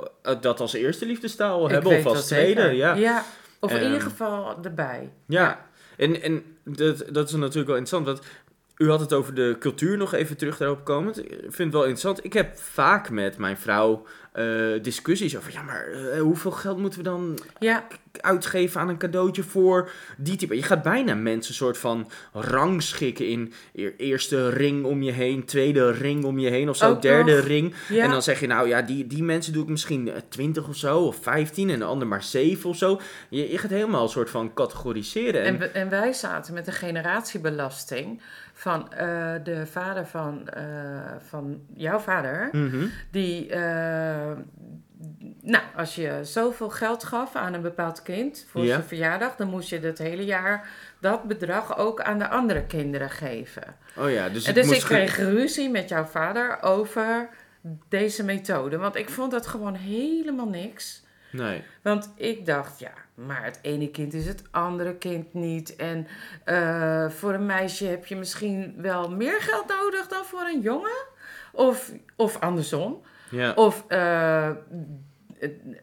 dat 0.41 0.59
als 0.59 0.73
eerste 0.73 1.05
liefdestaal 1.05 1.65
ik 1.65 1.71
hebben 1.71 1.91
of 1.97 2.03
dat 2.03 2.15
als 2.15 2.25
tweede. 2.25 2.61
zeker. 2.61 2.75
Ja. 2.75 2.93
ja, 2.95 3.23
of 3.59 3.71
in 3.71 3.77
Ehm, 3.77 3.85
ieder 3.85 4.01
geval 4.01 4.57
erbij. 4.63 5.11
ja. 5.27 5.65
En, 5.97 6.21
en 6.21 6.43
dat, 6.63 7.03
dat 7.11 7.27
is 7.27 7.33
natuurlijk 7.35 7.67
wel 7.67 7.77
interessant. 7.77 8.05
Want 8.05 8.21
u 8.77 8.89
had 8.89 8.99
het 8.99 9.13
over 9.13 9.33
de 9.33 9.55
cultuur 9.59 9.97
nog 9.97 10.13
even 10.13 10.37
terug 10.37 10.57
daarop 10.57 10.83
komend. 10.85 11.17
Ik 11.19 11.29
vind 11.39 11.57
het 11.57 11.71
wel 11.73 11.81
interessant. 11.81 12.23
Ik 12.25 12.33
heb 12.33 12.57
vaak 12.57 13.09
met 13.09 13.37
mijn 13.37 13.57
vrouw 13.57 14.05
eh, 14.31 14.45
discussies 14.81 15.37
over, 15.37 15.51
ja, 15.51 15.61
maar 15.61 15.87
eh, 15.91 16.19
hoeveel 16.21 16.51
geld 16.51 16.77
moeten 16.77 16.99
we 16.99 17.05
dan 17.05 17.39
Ja, 17.59 17.87
uitgeven 18.21 18.81
aan 18.81 18.89
een 18.89 18.97
cadeautje 18.97 19.43
voor 19.43 19.89
die 20.17 20.35
type. 20.35 20.55
Je 20.55 20.63
gaat 20.63 20.81
bijna 20.83 21.13
mensen 21.15 21.53
soort 21.53 21.77
van 21.77 22.09
rangschikken 22.33 23.27
in 23.27 23.53
eer- 23.73 23.93
eerste 23.97 24.49
ring 24.49 24.85
om 24.85 25.03
je 25.03 25.11
heen, 25.11 25.45
tweede 25.45 25.91
ring 25.91 26.23
om 26.23 26.39
je 26.39 26.49
heen 26.49 26.69
of 26.69 26.77
zo, 26.77 26.89
Ook 26.89 27.01
derde 27.01 27.35
nog. 27.35 27.45
ring. 27.45 27.73
ja. 27.89 28.03
En 28.03 28.09
dan 28.09 28.23
zeg 28.23 28.39
je 28.39 28.47
nou 28.47 28.67
ja, 28.67 28.81
die, 28.81 29.07
die 29.07 29.23
mensen 29.23 29.53
doe 29.53 29.63
ik 29.63 29.69
misschien 29.69 30.09
eh, 30.09 30.21
20 30.29 30.67
of 30.67 30.75
zo, 30.75 30.99
of 30.99 31.17
15 31.21 31.69
en 31.69 31.79
de 31.79 31.85
ander 31.85 32.07
maar 32.07 32.23
7 32.23 32.69
of 32.69 32.77
zo. 32.77 32.99
Je, 33.29 33.51
je 33.51 33.57
gaat 33.57 33.69
helemaal 33.71 34.03
een 34.03 34.09
soort 34.09 34.29
van 34.29 34.53
categoriseren. 34.53 35.43
En, 35.43 35.61
En, 35.61 35.73
en 35.73 35.89
wij 35.89 36.13
zaten 36.13 36.53
met 36.53 36.67
een 36.67 36.73
generatiebelasting 36.73 38.21
van 38.57 38.93
eh, 38.93 39.33
de 39.43 39.67
vader 39.67 40.05
van, 40.05 40.49
eh, 40.49 40.63
van 41.27 41.61
jouw 41.73 41.99
vader. 41.99 42.49
Mhm. 42.51 42.85
Die, 43.11 43.49
eh, 43.49 44.31
nou, 45.41 45.63
als 45.75 45.95
je 45.95 46.19
zoveel 46.21 46.69
geld 46.69 47.03
gaf 47.03 47.35
aan 47.35 47.53
een 47.53 47.61
bepaald 47.61 48.01
kind 48.01 48.45
voor 48.49 48.61
Ja. 48.61 48.67
zijn 48.67 48.83
verjaardag, 48.83 49.35
dan 49.35 49.49
moest 49.49 49.69
je 49.69 49.79
het 49.79 49.97
hele 49.97 50.25
jaar 50.25 50.69
dat 50.99 51.23
bedrag 51.23 51.77
ook 51.77 52.01
aan 52.01 52.19
de 52.19 52.27
andere 52.27 52.65
kinderen 52.65 53.09
geven. 53.09 53.75
Oh 53.97 54.11
ja, 54.11 54.29
dus 54.29 54.45
en 54.45 54.53
het 54.53 54.55
dus 54.55 54.65
moest 54.65 54.81
ik 54.81 54.87
kreeg 54.87 55.17
ruzie 55.17 55.69
met 55.69 55.89
jouw 55.89 56.05
vader 56.05 56.61
over 56.61 57.29
deze 57.89 58.23
methode, 58.23 58.77
want 58.77 58.95
ik 58.95 59.09
vond 59.09 59.31
dat 59.31 59.47
gewoon 59.47 59.75
helemaal 59.75 60.49
niks. 60.49 61.05
Nee. 61.31 61.63
Want 61.81 62.13
ik 62.15 62.45
dacht, 62.45 62.79
ja, 62.79 62.93
maar 63.17 63.43
het 63.43 63.59
ene 63.61 63.89
kind 63.89 64.13
is 64.13 64.25
het 64.25 64.43
andere 64.51 64.95
kind 64.95 65.33
niet. 65.33 65.75
En 65.75 66.07
eh, 66.43 67.09
voor 67.09 67.33
een 67.33 67.45
meisje 67.45 67.85
heb 67.85 68.05
je 68.05 68.15
misschien 68.15 68.73
wel 68.77 69.09
meer 69.11 69.41
geld 69.41 69.67
nodig 69.67 70.07
dan 70.07 70.25
voor 70.25 70.41
een 70.41 70.61
jongen. 70.61 71.05
Of, 71.51 71.91
of 72.15 72.39
andersom. 72.39 73.01
Ja. 73.29 73.53
Of 73.53 73.85
eh, 73.87 74.51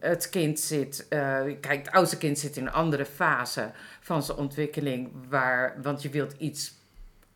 het, 0.00 0.28
kind 0.28 0.60
zit, 0.60 1.06
eh, 1.08 1.42
kijk, 1.60 1.78
het 1.84 1.90
oudste 1.90 2.18
kind 2.18 2.38
zit 2.38 2.56
in 2.56 2.66
een 2.66 2.72
andere 2.72 3.04
fase 3.04 3.70
van 4.00 4.22
zijn 4.22 4.38
ontwikkeling. 4.38 5.10
Waar, 5.28 5.78
want 5.82 6.02
je 6.02 6.08
wilt 6.08 6.32
iets 6.38 6.74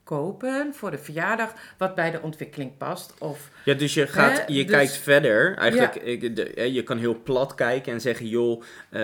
kopen 0.09 0.75
voor 0.75 0.91
de 0.91 0.99
verjaardag 0.99 1.53
wat 1.79 1.95
bij 1.95 2.11
de 2.11 2.21
ontwikkeling 2.23 2.77
past. 2.77 3.15
Of 3.19 3.51
Ja, 3.65 3.75
dus 3.75 3.95
je, 3.95 4.07
gaat, 4.07 4.37
Hè? 4.39 4.45
je 4.47 4.63
Dus- 4.63 4.71
kijkt 4.73 4.97
verder. 4.97 5.57
Eigenlijk, 5.57 5.95
de- 6.37 6.73
je 6.73 6.83
kan 6.83 6.99
heel 6.99 7.23
plat 7.23 7.55
kijken 7.55 7.93
en 7.93 8.01
zeggen, 8.01 8.27
joh, 8.27 8.63
eh, 8.91 9.01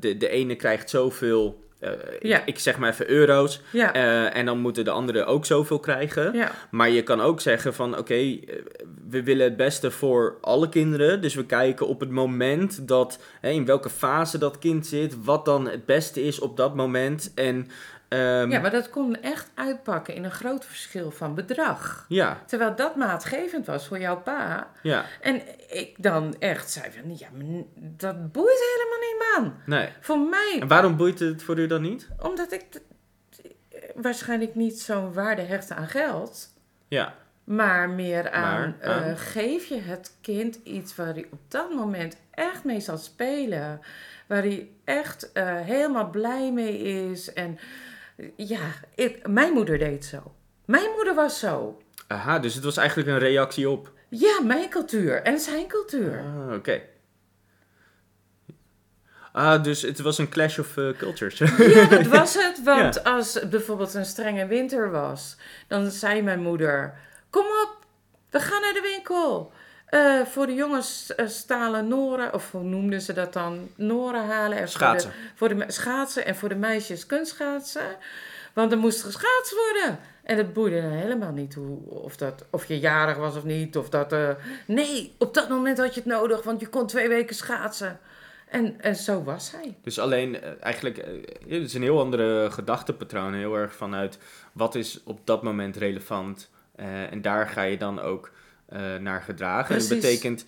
de, 0.00 0.14
de 0.18 0.28
ene 0.28 0.54
krijgt 0.56 0.90
zoveel, 0.90 1.64
eh, 1.80 1.90
Ja. 2.20 2.38
ik, 2.40 2.46
ik 2.46 2.58
zeg 2.58 2.78
maar 2.78 2.90
even 2.90 3.10
euro's, 3.10 3.60
ja, 3.72 3.92
eh, 3.92 4.36
en 4.36 4.46
dan 4.46 4.58
moeten 4.58 4.84
de 4.84 4.90
anderen 4.90 5.26
ook 5.26 5.46
zoveel 5.46 5.78
krijgen. 5.80 6.32
ja. 6.34 6.50
Maar 6.70 6.90
je 6.90 7.02
kan 7.02 7.20
ook 7.20 7.40
zeggen 7.40 7.74
van, 7.74 7.98
oké, 7.98 8.38
we 9.08 9.22
willen 9.22 9.44
het 9.44 9.56
beste 9.56 9.90
voor 9.90 10.38
alle 10.40 10.68
kinderen. 10.68 11.20
Dus 11.22 11.34
we 11.34 11.46
kijken 11.46 11.86
op 11.86 12.00
het 12.00 12.10
moment 12.10 12.88
dat, 12.88 13.18
hè, 13.40 13.50
in 13.50 13.64
welke 13.64 13.90
fase 13.90 14.38
dat 14.38 14.58
kind 14.58 14.86
zit, 14.86 15.24
wat 15.24 15.44
dan 15.44 15.68
het 15.68 15.86
beste 15.86 16.22
is 16.24 16.38
op 16.38 16.56
dat 16.56 16.74
moment. 16.74 17.32
En 17.34 17.68
ehm, 18.08 18.50
ja, 18.50 18.60
maar 18.60 18.70
dat 18.70 18.90
kon 18.90 19.20
echt 19.22 19.50
uitpakken 19.54 20.14
in 20.14 20.24
een 20.24 20.30
groot 20.30 20.64
verschil 20.64 21.10
van 21.10 21.34
bedrag. 21.34 22.04
ja, 22.08 22.42
Terwijl 22.46 22.74
dat 22.74 22.96
maatgevend 22.96 23.66
was 23.66 23.86
voor 23.86 23.98
jouw 23.98 24.20
pa. 24.20 24.70
ja, 24.82 25.04
En 25.20 25.42
ik 25.68 25.94
dan 26.02 26.36
echt 26.38 26.70
zei 26.70 26.86
van, 26.92 27.16
ja, 27.18 27.28
maar 27.34 27.62
dat 27.74 28.32
boeit 28.32 28.58
helemaal 28.74 29.08
niet, 29.08 29.24
man. 29.36 29.54
nee. 29.78 29.88
Voor 30.00 30.18
mij, 30.18 30.56
En 30.60 30.68
waarom 30.68 30.96
boeit 30.96 31.18
het 31.18 31.42
voor 31.42 31.58
u 31.58 31.66
dan 31.66 31.82
niet? 31.82 32.08
omdat 32.20 32.52
ik 32.52 32.64
waarschijnlijk 33.94 34.54
niet 34.54 34.80
zo'n 34.80 35.12
waarde 35.12 35.42
hecht 35.42 35.70
aan 35.70 35.88
geld. 35.88 36.48
Ja, 36.88 37.14
Maar 37.44 37.90
meer 37.90 38.30
aan, 38.30 38.42
Maar 38.80 38.94
aan? 38.94 39.02
eh, 39.02 39.12
geef 39.16 39.64
je 39.66 39.80
het 39.80 40.16
kind 40.20 40.58
iets 40.64 40.94
waar 40.96 41.06
hij 41.14 41.26
op 41.30 41.40
dat 41.48 41.74
moment 41.74 42.16
echt 42.30 42.64
mee 42.64 42.80
zal 42.80 42.96
spelen. 42.98 43.80
Waar 44.26 44.42
hij 44.42 44.68
echt 44.84 45.32
eh, 45.32 45.44
helemaal 45.60 46.10
blij 46.10 46.52
mee 46.52 46.78
is. 47.10 47.32
En 47.32 47.58
eh, 47.58 47.62
ja, 48.36 48.60
ik, 48.94 49.26
mijn 49.28 49.52
moeder 49.52 49.78
deed 49.78 50.04
zo. 50.04 50.34
Mijn 50.64 50.90
moeder 50.94 51.14
was 51.14 51.38
zo. 51.38 51.82
aha, 52.06 52.38
dus 52.38 52.54
het 52.54 52.64
was 52.64 52.76
eigenlijk 52.76 53.08
een 53.08 53.18
reactie 53.18 53.68
op. 53.70 53.92
Ja, 54.08 54.40
mijn 54.42 54.68
cultuur 54.68 55.22
en 55.22 55.38
zijn 55.40 55.66
cultuur. 55.66 56.24
Ah, 56.24 56.54
oké. 56.54 56.80
Ah, 59.32 59.62
dus 59.62 59.82
het 59.82 59.98
was 60.00 60.18
een 60.18 60.28
clash 60.28 60.58
of 60.58 60.76
eh, 60.76 60.88
cultures. 60.96 61.38
Ja, 61.38 61.84
dat 61.84 62.06
was 62.20 62.34
het. 62.34 62.62
Want 62.62 63.04
als 63.04 63.34
het 63.34 63.50
bijvoorbeeld 63.50 63.94
een 63.94 64.04
strenge 64.04 64.46
winter 64.46 64.90
was, 64.90 65.36
dan 65.68 65.90
zei 65.90 66.22
mijn 66.22 66.40
moeder: 66.40 66.94
Kom 67.30 67.44
op, 67.44 67.76
we 68.30 68.40
gaan 68.40 68.60
naar 68.60 68.72
de 68.72 68.80
winkel. 68.94 69.52
Eh, 69.88 70.22
voor 70.22 70.46
de 70.46 70.54
jongens 70.54 71.14
eh, 71.14 71.26
stalen 71.26 71.88
noren, 71.88 72.34
of 72.34 72.50
hoe 72.50 72.62
noemden 72.62 73.00
ze 73.00 73.12
dat 73.12 73.32
dan? 73.32 73.68
Noren 73.74 74.26
halen. 74.26 74.58
En 74.58 74.68
Schaatsen. 74.68 75.12
Voor 75.34 75.48
de, 75.48 75.54
voor 75.54 75.66
de 75.66 75.72
schaatsen 75.72 76.24
en 76.24 76.36
voor 76.36 76.48
de 76.48 76.54
meisjes 76.54 77.06
kunstschaatsen. 77.06 77.96
Want 78.52 78.72
er 78.72 78.78
moest 78.78 79.02
geschaatst 79.02 79.54
worden. 79.54 79.98
En 80.22 80.36
het 80.36 80.52
boeide 80.52 80.80
helemaal 80.80 81.32
niet 81.32 81.54
hoe, 81.54 81.78
of, 81.86 82.16
dat, 82.16 82.44
of 82.50 82.64
je 82.64 82.78
jarig 82.78 83.16
was 83.16 83.36
of 83.36 83.44
niet. 83.44 83.76
Of 83.76 83.88
dat, 83.88 84.12
eh, 84.12 84.30
nee, 84.66 85.14
op 85.18 85.34
dat 85.34 85.48
moment 85.48 85.78
had 85.78 85.94
je 85.94 86.00
het 86.00 86.08
nodig, 86.08 86.42
want 86.42 86.60
je 86.60 86.68
kon 86.68 86.86
twee 86.86 87.08
weken 87.08 87.36
schaatsen. 87.36 88.00
En, 88.48 88.80
en 88.80 88.96
zo 88.96 89.22
was 89.22 89.52
hij. 89.52 89.76
Dus 89.82 89.98
alleen 89.98 90.42
eigenlijk, 90.60 90.96
het 91.48 91.62
is 91.62 91.74
een 91.74 91.82
heel 91.82 92.00
andere 92.00 92.50
gedachtepatroon. 92.50 93.34
Heel 93.34 93.54
erg 93.54 93.74
vanuit 93.74 94.18
wat 94.52 94.74
is 94.74 95.00
op 95.04 95.20
dat 95.24 95.42
moment 95.42 95.76
relevant. 95.76 96.50
en 97.10 97.22
daar 97.22 97.48
ga 97.48 97.62
je 97.62 97.76
dan 97.76 98.00
ook 98.00 98.30
naar 98.98 99.22
gedragen. 99.22 99.74
En 99.74 99.80
dat 99.80 99.88
betekent. 99.88 100.44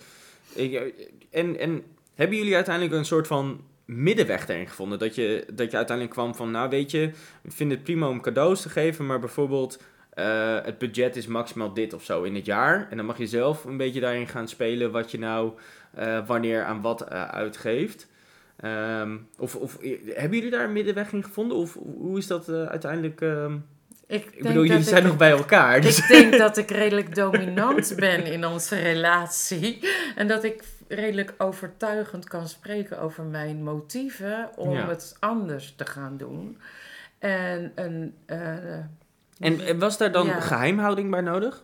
eh, 0.55 0.81
en, 1.29 1.59
en 1.59 1.83
hebben 2.15 2.37
jullie 2.37 2.55
uiteindelijk 2.55 2.95
een 2.95 3.05
soort 3.05 3.27
van 3.27 3.61
middenweg 3.85 4.47
erin 4.47 4.67
gevonden? 4.67 4.99
Dat 4.99 5.15
je, 5.15 5.45
dat 5.53 5.71
je 5.71 5.77
uiteindelijk 5.77 6.15
kwam 6.15 6.35
van, 6.35 6.51
nou 6.51 6.69
weet 6.69 6.91
je, 6.91 7.01
ik 7.43 7.51
vind 7.51 7.71
het 7.71 7.83
prima 7.83 8.07
om 8.09 8.21
cadeaus 8.21 8.61
te 8.61 8.69
geven, 8.69 9.05
maar 9.05 9.19
bijvoorbeeld. 9.19 9.81
eh, 10.11 10.57
het 10.63 10.77
budget 10.77 11.15
is 11.15 11.27
maximaal 11.27 11.73
dit 11.73 11.93
of 11.93 12.03
zo 12.03 12.23
in 12.23 12.35
het 12.35 12.45
jaar. 12.45 12.87
En 12.89 12.97
dan 12.97 13.05
mag 13.05 13.17
je 13.17 13.27
zelf 13.27 13.63
een 13.65 13.77
beetje 13.77 13.99
daarin 13.99 14.27
gaan 14.27 14.47
spelen 14.47 14.91
wat 14.91 15.11
je 15.11 15.19
nou 15.19 15.51
eh, 15.93 16.27
wanneer 16.27 16.63
aan 16.63 16.81
wat 16.81 17.01
eh, 17.01 17.25
uitgeeft. 17.27 18.07
Ehm, 18.59 19.17
of, 19.37 19.55
of 19.55 19.77
hebben 20.05 20.37
jullie 20.37 20.49
daar 20.51 20.63
een 20.63 20.73
middenweg 20.73 21.11
in 21.13 21.23
gevonden? 21.23 21.57
Of 21.57 21.77
hoe 21.97 22.17
is 22.17 22.27
dat 22.27 22.49
eh, 22.49 22.65
uiteindelijk? 22.65 23.21
ehm, 23.21 23.57
Ik, 24.11 24.41
bedoel, 24.41 24.63
jullie 24.65 24.83
zijn 24.83 25.01
ik- 25.01 25.07
nog 25.07 25.17
bij 25.17 25.31
elkaar. 25.31 25.81
Dus. 25.81 25.97
Ik 25.99 26.07
denk 26.07 26.37
dat 26.37 26.57
ik 26.57 26.69
redelijk 26.71 27.15
dominant 27.15 27.93
ben 27.95 28.25
in 28.25 28.45
onze 28.45 28.75
relatie. 28.79 29.89
En 30.15 30.27
dat 30.27 30.43
ik 30.43 30.63
redelijk 30.87 31.33
overtuigend 31.37 32.27
kan 32.27 32.47
spreken 32.47 32.99
over 32.99 33.23
mijn 33.23 33.63
motieven 33.63 34.49
om 34.55 34.71
Ja. 34.71 34.87
het 34.87 35.15
anders 35.19 35.73
te 35.77 35.85
gaan 35.85 36.17
doen. 36.17 36.57
En 37.19 37.71
eh, 38.25 38.73
En, 39.39 39.79
was 39.79 39.97
daar 39.97 40.11
dan 40.11 40.25
Ja. 40.25 40.39
geheimhouding 40.39 41.11
bij 41.11 41.21
nodig? 41.21 41.63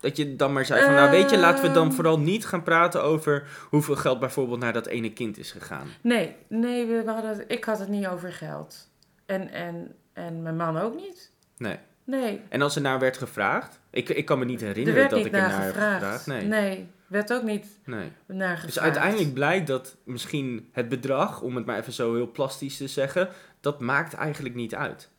Dat 0.00 0.16
je 0.16 0.36
dan 0.36 0.52
maar 0.52 0.64
zei 0.66 0.84
van, 0.84 0.94
nou 0.94 1.10
weet 1.10 1.30
je, 1.30 1.38
laten 1.38 1.64
we 1.64 1.70
dan 1.70 1.86
Ehm. 1.86 1.94
vooral 1.94 2.18
niet 2.18 2.46
gaan 2.46 2.62
praten 2.62 3.02
over 3.02 3.48
hoeveel 3.68 3.96
geld 3.96 4.18
bijvoorbeeld 4.20 4.60
naar 4.60 4.72
dat 4.72 4.86
ene 4.86 5.12
kind 5.12 5.38
is 5.38 5.52
gegaan. 5.52 5.86
nee, 6.00 6.36
nee 6.48 6.86
we 6.86 7.02
hadden, 7.06 7.44
ik 7.48 7.64
had 7.64 7.78
het 7.78 7.88
niet 7.88 8.06
over 8.06 8.32
geld. 8.32 8.88
En, 9.26 9.50
en, 9.52 9.94
en 10.12 10.42
mijn 10.42 10.56
man 10.56 10.78
ook 10.78 10.94
niet. 10.94 11.30
Nee. 11.56 11.78
Nee, 12.04 12.42
En 12.48 12.62
als 12.62 12.76
er 12.76 12.82
naar 12.82 12.98
werd 12.98 13.16
gevraagd, 13.16 13.80
ik, 13.90 14.08
ik 14.08 14.24
kan 14.24 14.38
me 14.38 14.44
niet 14.44 14.60
er 14.60 14.66
herinneren 14.66 15.02
dat 15.08 15.18
niet 15.18 15.26
ik 15.26 15.32
er 15.34 15.40
naar 15.40 15.48
naar 15.50 15.62
heb 15.62 15.72
gevraagd. 15.72 15.94
gevraagd. 16.02 16.26
Nee. 16.26 16.42
nee, 16.46 16.88
werd 17.06 17.32
ook 17.32 17.42
niet 17.42 17.66
nee. 17.84 18.12
naar 18.26 18.48
gevraagd. 18.56 18.66
Dus 18.66 18.78
uiteindelijk 18.80 19.34
blijkt 19.34 19.66
dat 19.66 19.96
misschien 20.04 20.68
het 20.72 20.88
bedrag, 20.88 21.40
om 21.42 21.56
het 21.56 21.66
maar 21.66 21.78
even 21.78 21.92
zo 21.92 22.14
heel 22.14 22.30
plastisch 22.30 22.76
te 22.76 22.86
zeggen, 22.88 23.28
dat 23.60 23.80
maakt 23.80 24.14
eigenlijk 24.14 24.54
niet 24.54 24.74
uit. 24.74 25.10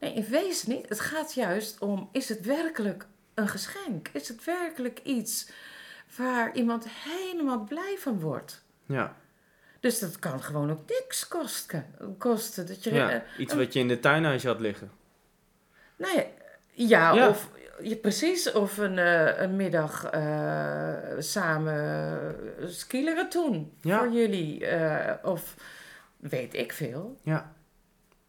Nee, 0.00 0.12
in 0.14 0.24
wezen 0.30 0.70
niet. 0.70 0.88
Het 0.88 1.00
gaat 1.00 1.34
juist 1.34 1.78
om, 1.78 2.08
is 2.12 2.28
het 2.28 2.44
werkelijk 2.46 3.06
een 3.34 3.48
geschenk? 3.48 4.08
Is 4.12 4.28
het 4.28 4.44
werkelijk 4.44 5.00
iets 5.02 5.50
waar 6.16 6.54
iemand 6.54 6.86
helemaal 6.88 7.64
blij 7.64 7.96
van 7.98 8.20
wordt? 8.20 8.64
Ja, 8.86 9.16
Dus 9.80 9.98
dat 9.98 10.18
kan 10.18 10.42
gewoon 10.42 10.70
ook 10.70 10.88
niks 10.88 11.28
kosten. 11.28 11.86
kosten 12.18 12.66
dat 12.66 12.84
je, 12.84 12.94
ja. 12.94 13.10
eh, 13.10 13.20
iets 13.38 13.52
een- 13.52 13.58
wat 13.58 13.72
je 13.72 13.80
in 13.80 13.88
de 13.88 14.00
tuinhuisje 14.00 14.46
had 14.48 14.60
liggen. 14.60 14.90
Nee, 15.98 16.26
ja, 16.72 17.12
Ja. 17.14 17.28
of 17.28 17.50
ja, 17.82 17.96
precies, 17.96 18.52
of 18.52 18.78
een, 18.78 18.98
eh, 18.98 19.40
een 19.40 19.56
middag 19.56 20.04
eh, 20.04 20.92
samen 21.18 21.74
uh, 22.60 22.68
skileren 22.68 23.30
doen 23.30 23.72
Ja. 23.80 23.98
voor 23.98 24.12
jullie. 24.12 24.66
eh, 24.66 25.14
of 25.30 25.54
weet 26.16 26.54
ik 26.54 26.72
veel. 26.72 27.18
Ja, 27.22 27.52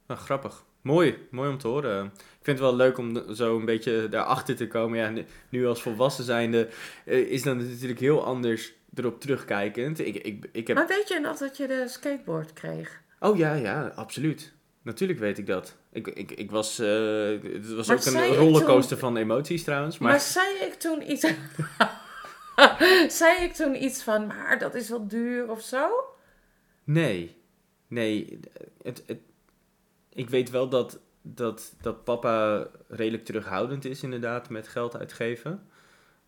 nou, 0.07 0.19
grappig. 0.19 0.63
Mooi, 0.81 1.27
mooi 1.31 1.49
om 1.49 1.57
te 1.57 1.67
horen. 1.67 2.05
Ik 2.15 2.45
vind 2.45 2.59
het 2.59 2.67
wel 2.67 2.75
leuk 2.75 2.97
om 2.97 3.35
zo 3.35 3.57
een 3.57 3.65
beetje 3.65 4.09
daarachter 4.09 4.55
te 4.55 4.67
komen. 4.67 4.97
Ja, 4.99 5.23
nu- 5.49 5.67
als 5.67 5.81
volwassen 5.81 6.23
zijnde 6.23 6.69
eh, 7.05 7.17
is 7.17 7.43
dat 7.43 7.55
natuurlijk 7.57 7.99
heel 7.99 8.25
anders 8.25 8.73
erop 8.95 9.21
terugkijkend. 9.21 9.99
Ik, 9.99 10.15
ik, 10.15 10.45
ik 10.51 10.67
heb... 10.67 10.77
Maar 10.77 10.87
weet 10.87 11.07
je 11.07 11.19
nog 11.19 11.37
dat 11.37 11.57
je 11.57 11.67
de 11.67 11.85
skateboard 11.87 12.53
kreeg? 12.53 13.01
Oh 13.19 13.37
ja, 13.37 13.53
ja, 13.53 13.91
absoluut. 13.95 14.53
Natuurlijk 14.81 15.19
weet 15.19 15.37
ik 15.37 15.45
dat. 15.45 15.75
Ik, 15.91 16.07
ik, 16.07 16.31
ik 16.31 16.51
was, 16.51 16.79
eh, 16.79 16.87
het 17.41 17.73
was 17.73 17.87
Maar 17.87 17.97
ook 17.97 18.05
een 18.05 18.35
rollercoaster 18.35 18.97
toen- 18.97 19.07
van 19.13 19.17
emoties 19.17 19.63
trouwens. 19.63 19.97
Maar, 19.97 20.11
Maar, 20.11 20.19
zei 20.19 20.47
ik 20.59 20.73
toen 20.73 21.11
iets... 21.11 21.27
zei 23.19 23.43
ik 23.43 23.53
toen 23.53 23.83
iets 23.83 24.03
van, 24.03 24.27
maar 24.27 24.59
dat 24.59 24.75
is 24.75 24.89
wel 24.89 25.07
duur 25.07 25.49
of 25.51 25.61
zo? 25.61 25.89
nee, 26.83 27.37
nee. 27.87 28.39
Het, 28.83 29.03
het, 29.05 29.17
ik 30.13 30.29
weet 30.29 30.49
wel 30.49 30.69
dat, 30.69 30.99
dat, 31.21 31.73
dat 31.81 32.03
papa 32.03 32.67
redelijk 32.87 33.25
terughoudend 33.25 33.85
is 33.85 34.03
inderdaad 34.03 34.49
met 34.49 34.67
geld 34.67 34.97
uitgeven. 34.97 35.67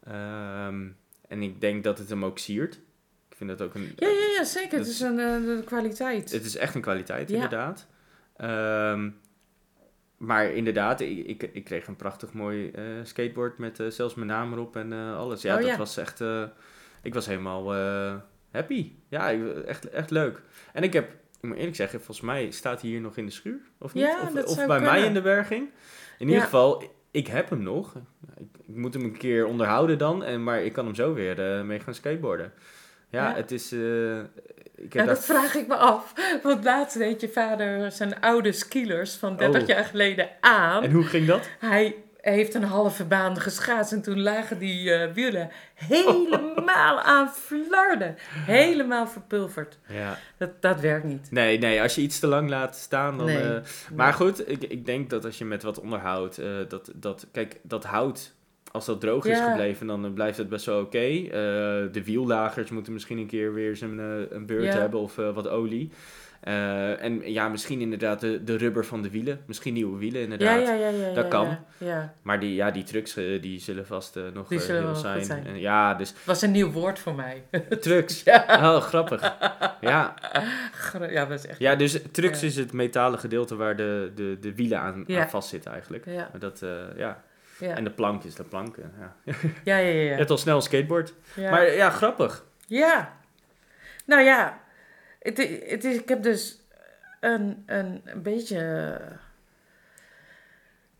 Ehm, 0.04 0.88
en 1.28 1.42
ik 1.42 1.62
denk 1.62 1.84
dat 1.84 1.98
het 1.98 2.10
hem 2.10 2.26
ook 2.26 2.38
siert. 2.40 2.74
Ik 3.30 3.36
vind 3.38 3.50
dat 3.50 3.62
ook 3.62 3.76
een... 3.76 3.94
Ja, 3.96 4.08
ja, 4.08 4.26
ja, 4.38 4.44
zeker. 4.44 4.78
Het 4.78 4.88
is- 4.88 4.94
is 4.94 5.00
een, 5.00 5.20
eh, 5.20 5.34
een 5.56 5.64
kwaliteit. 5.64 6.32
Het 6.32 6.46
is 6.46 6.56
echt 6.56 6.76
een 6.76 6.82
kwaliteit, 6.82 7.30
Ja. 7.30 7.36
inderdaad. 7.36 7.88
Ehm, 8.42 9.10
maar 10.18 10.46
inderdaad, 10.52 11.00
ik, 11.02 11.26
ik, 11.28 11.44
ik 11.54 11.64
kreeg 11.64 11.88
een 11.88 11.96
prachtig 11.96 12.34
mooi 12.34 12.70
eh, 12.72 12.84
skateboard 13.04 13.58
met 13.58 13.80
eh, 13.80 13.88
zelfs 13.88 14.16
mijn 14.16 14.28
naam 14.28 14.54
erop 14.54 14.76
en 14.76 14.94
eh, 14.94 15.18
alles. 15.18 15.42
Ja, 15.42 15.54
Oh, 15.56 15.60
dat 15.62 15.70
ja. 15.70 15.78
was 15.78 15.98
echt... 15.98 16.24
ik 17.02 17.14
was 17.14 17.26
helemaal 17.26 17.74
happy. 18.52 18.92
Ja, 19.08 19.30
ik- 19.30 19.58
echt, 19.58 19.90
echt 19.90 20.10
leuk. 20.12 20.42
En 20.74 20.84
ik 20.84 20.94
heb, 20.94 21.10
ik 21.42 21.48
moet 21.50 21.58
eerlijk 21.58 21.76
zeggen, 21.76 22.00
volgens 22.00 22.26
mij 22.28 22.52
staat 22.52 22.82
hij 22.82 22.90
hier 22.90 23.02
nog 23.02 23.18
in 23.18 23.26
de 23.26 23.32
schuur. 23.32 23.60
Of 23.80 23.94
niet? 23.94 24.04
Ja, 24.04 24.30
of 24.46 24.66
bij 24.68 24.80
mij 24.80 25.06
in 25.06 25.14
de 25.14 25.22
berging. 25.22 25.70
In 26.18 26.28
ieder 26.28 26.44
geval, 26.44 26.84
ik 27.12 27.28
heb 27.28 27.50
hem 27.50 27.64
nog. 27.64 27.96
Ik, 28.38 28.48
ik 28.68 28.76
moet 28.76 28.94
hem 28.94 29.04
een 29.04 29.18
keer 29.18 29.46
onderhouden 29.46 29.98
dan. 29.98 30.24
En, 30.24 30.44
maar 30.44 30.64
ik 30.64 30.74
kan 30.74 30.86
hem 30.86 30.96
zo 30.96 31.14
weer 31.14 31.66
mee 31.66 31.80
gaan 31.80 31.94
skateboarden. 31.94 32.54
Ja, 33.10 33.30
Ja. 33.30 33.36
het 33.36 33.52
is... 33.52 33.76
ik 34.84 34.94
heb 34.94 35.02
Ja, 35.02 35.06
daar 35.06 35.16
dat 35.16 35.26
vraag 35.26 35.56
ik 35.56 35.68
me 35.68 35.76
af. 35.76 36.14
Want 36.44 36.64
laatst 36.64 36.98
deed 36.98 37.22
je 37.22 37.30
vader 37.30 37.92
zijn 37.92 38.20
oude 38.20 38.52
skilers 38.52 39.16
van 39.16 39.38
30 39.38 39.62
Oh. 39.62 39.68
jaar 39.68 39.86
geleden 39.86 40.30
aan. 40.40 40.84
En 40.84 40.92
hoe 40.92 41.04
ging 41.06 41.28
dat? 41.28 41.50
Hij 41.60 41.96
heeft 42.22 42.54
een 42.54 42.64
halve 42.64 43.06
baan 43.06 43.40
geschaatst 43.40 43.92
en 43.92 44.02
toen 44.02 44.22
lagen 44.22 44.58
die 44.60 44.94
eh, 44.94 45.12
wielen 45.14 45.50
helemaal 45.74 47.00
aan 47.16 47.30
flarden. 47.30 48.16
Helemaal 48.34 49.08
verpulverd. 49.08 49.78
Ja. 49.88 50.18
Dat, 50.38 50.62
dat 50.62 50.80
werkt 50.80 51.06
niet. 51.06 51.32
Nee, 51.32 51.58
nee, 51.58 51.82
als 51.82 51.96
je 51.96 52.02
iets 52.02 52.20
te 52.20 52.28
lang 52.28 52.50
laat 52.50 52.76
staan, 52.76 53.18
dan... 53.18 53.26
Nee. 53.26 53.38
eh, 53.54 53.62
maar 53.96 54.14
goed, 54.14 54.50
ik, 54.50 54.64
ik 54.64 54.86
denk 54.86 55.10
dat 55.10 55.26
als 55.26 55.38
je 55.38 55.46
met 55.46 55.64
wat 55.64 55.80
onderhoud, 55.80 56.38
eh, 56.38 56.48
dat, 56.68 56.92
dat... 56.96 57.28
Kijk, 57.32 57.60
dat 57.64 57.84
hout, 57.84 58.34
als 58.72 58.86
dat 58.86 59.00
droog 59.02 59.26
is 59.26 59.38
Ja. 59.38 59.50
gebleven, 59.50 59.88
dan 59.88 60.06
eh, 60.06 60.12
blijft 60.14 60.38
het 60.38 60.50
best 60.50 60.66
wel 60.66 60.82
oké. 60.82 60.98
Eh, 60.98 61.32
de 61.92 62.02
wiellagers 62.06 62.70
moeten 62.72 62.94
misschien 62.94 63.18
een 63.18 63.28
keer 63.28 63.54
weer 63.54 63.76
zijn, 63.76 64.00
eh, 64.00 64.06
een 64.30 64.46
beurt 64.46 64.74
Ja. 64.74 64.80
hebben 64.80 65.00
of 65.00 65.16
wat 65.16 65.48
olie. 65.48 65.92
En 66.42 67.22
ja, 67.32 67.50
misschien 67.50 67.82
inderdaad 67.82 68.20
de, 68.20 68.44
de 68.44 68.56
rubber 68.58 68.86
van 68.86 69.02
de 69.02 69.10
wielen. 69.10 69.40
Misschien 69.46 69.74
nieuwe 69.74 69.98
wielen, 69.98 70.22
inderdaad. 70.22 70.68
ja. 70.68 71.14
Dat 71.14 71.28
kan. 71.28 71.58
Maar 72.22 72.40
die, 72.40 72.54
ja, 72.56 72.72
die 72.72 72.84
trucks, 72.84 73.14
die 73.14 73.60
zullen 73.60 73.86
vast 73.86 74.20
nog 74.34 74.48
Die 74.48 74.60
zullen 74.60 74.84
heel 74.86 74.96
zijn. 74.96 75.26
zijn. 75.26 75.46
En, 75.46 75.60
ja, 75.60 75.94
dus 75.94 76.10
Het 76.10 76.26
was 76.26 76.42
een 76.42 76.52
nieuw 76.52 76.72
woord 76.72 77.00
voor 77.00 77.16
mij. 77.16 77.44
trucks. 77.80 78.24
Ja. 78.24 78.46
Oh, 78.50 78.82
grappig. 78.82 79.22
Ja, 79.82 80.14
Ja, 81.10 81.26
dat 81.26 81.40
is 81.40 81.46
echt... 81.48 81.60
Ja, 81.60 81.76
dus 81.76 82.00
trucks 82.12 82.44
is 82.44 82.56
het 82.56 82.74
metalen 82.74 83.20
gedeelte 83.20 83.56
waar 83.56 83.76
de, 83.76 84.12
de, 84.16 84.38
de 84.42 84.56
wielen 84.56 84.80
aan, 84.80 85.06
aan 85.10 85.30
vastzitten 85.30 85.72
eigenlijk. 85.72 86.06
Dat, 86.40 86.64
ja. 86.98 87.24
Ja. 87.62 87.76
En 87.76 87.84
de 87.84 87.92
plank 87.92 88.24
is 88.24 88.36
de 88.36 88.44
plank. 88.44 88.78
eh, 88.78 88.86
Ja. 89.00 89.16
ja, 89.64 89.78
ja, 89.78 90.02
ja. 90.02 90.16
Hebt 90.16 90.30
al 90.30 90.38
snel 90.38 90.56
een 90.56 90.62
skateboard. 90.62 91.14
Maar 91.36 91.72
ja, 91.72 91.90
grappig. 91.90 92.46
Ja. 92.68 93.18
Nou 94.06 94.22
ja, 94.22 94.60
het, 95.20 95.38
het 95.68 95.84
is, 95.84 95.98
ik 95.98 96.10
heb 96.10 96.24
dus 96.24 96.60
een, 97.20 97.64
een, 97.66 98.02
een 98.06 98.22
beetje... 98.22 98.58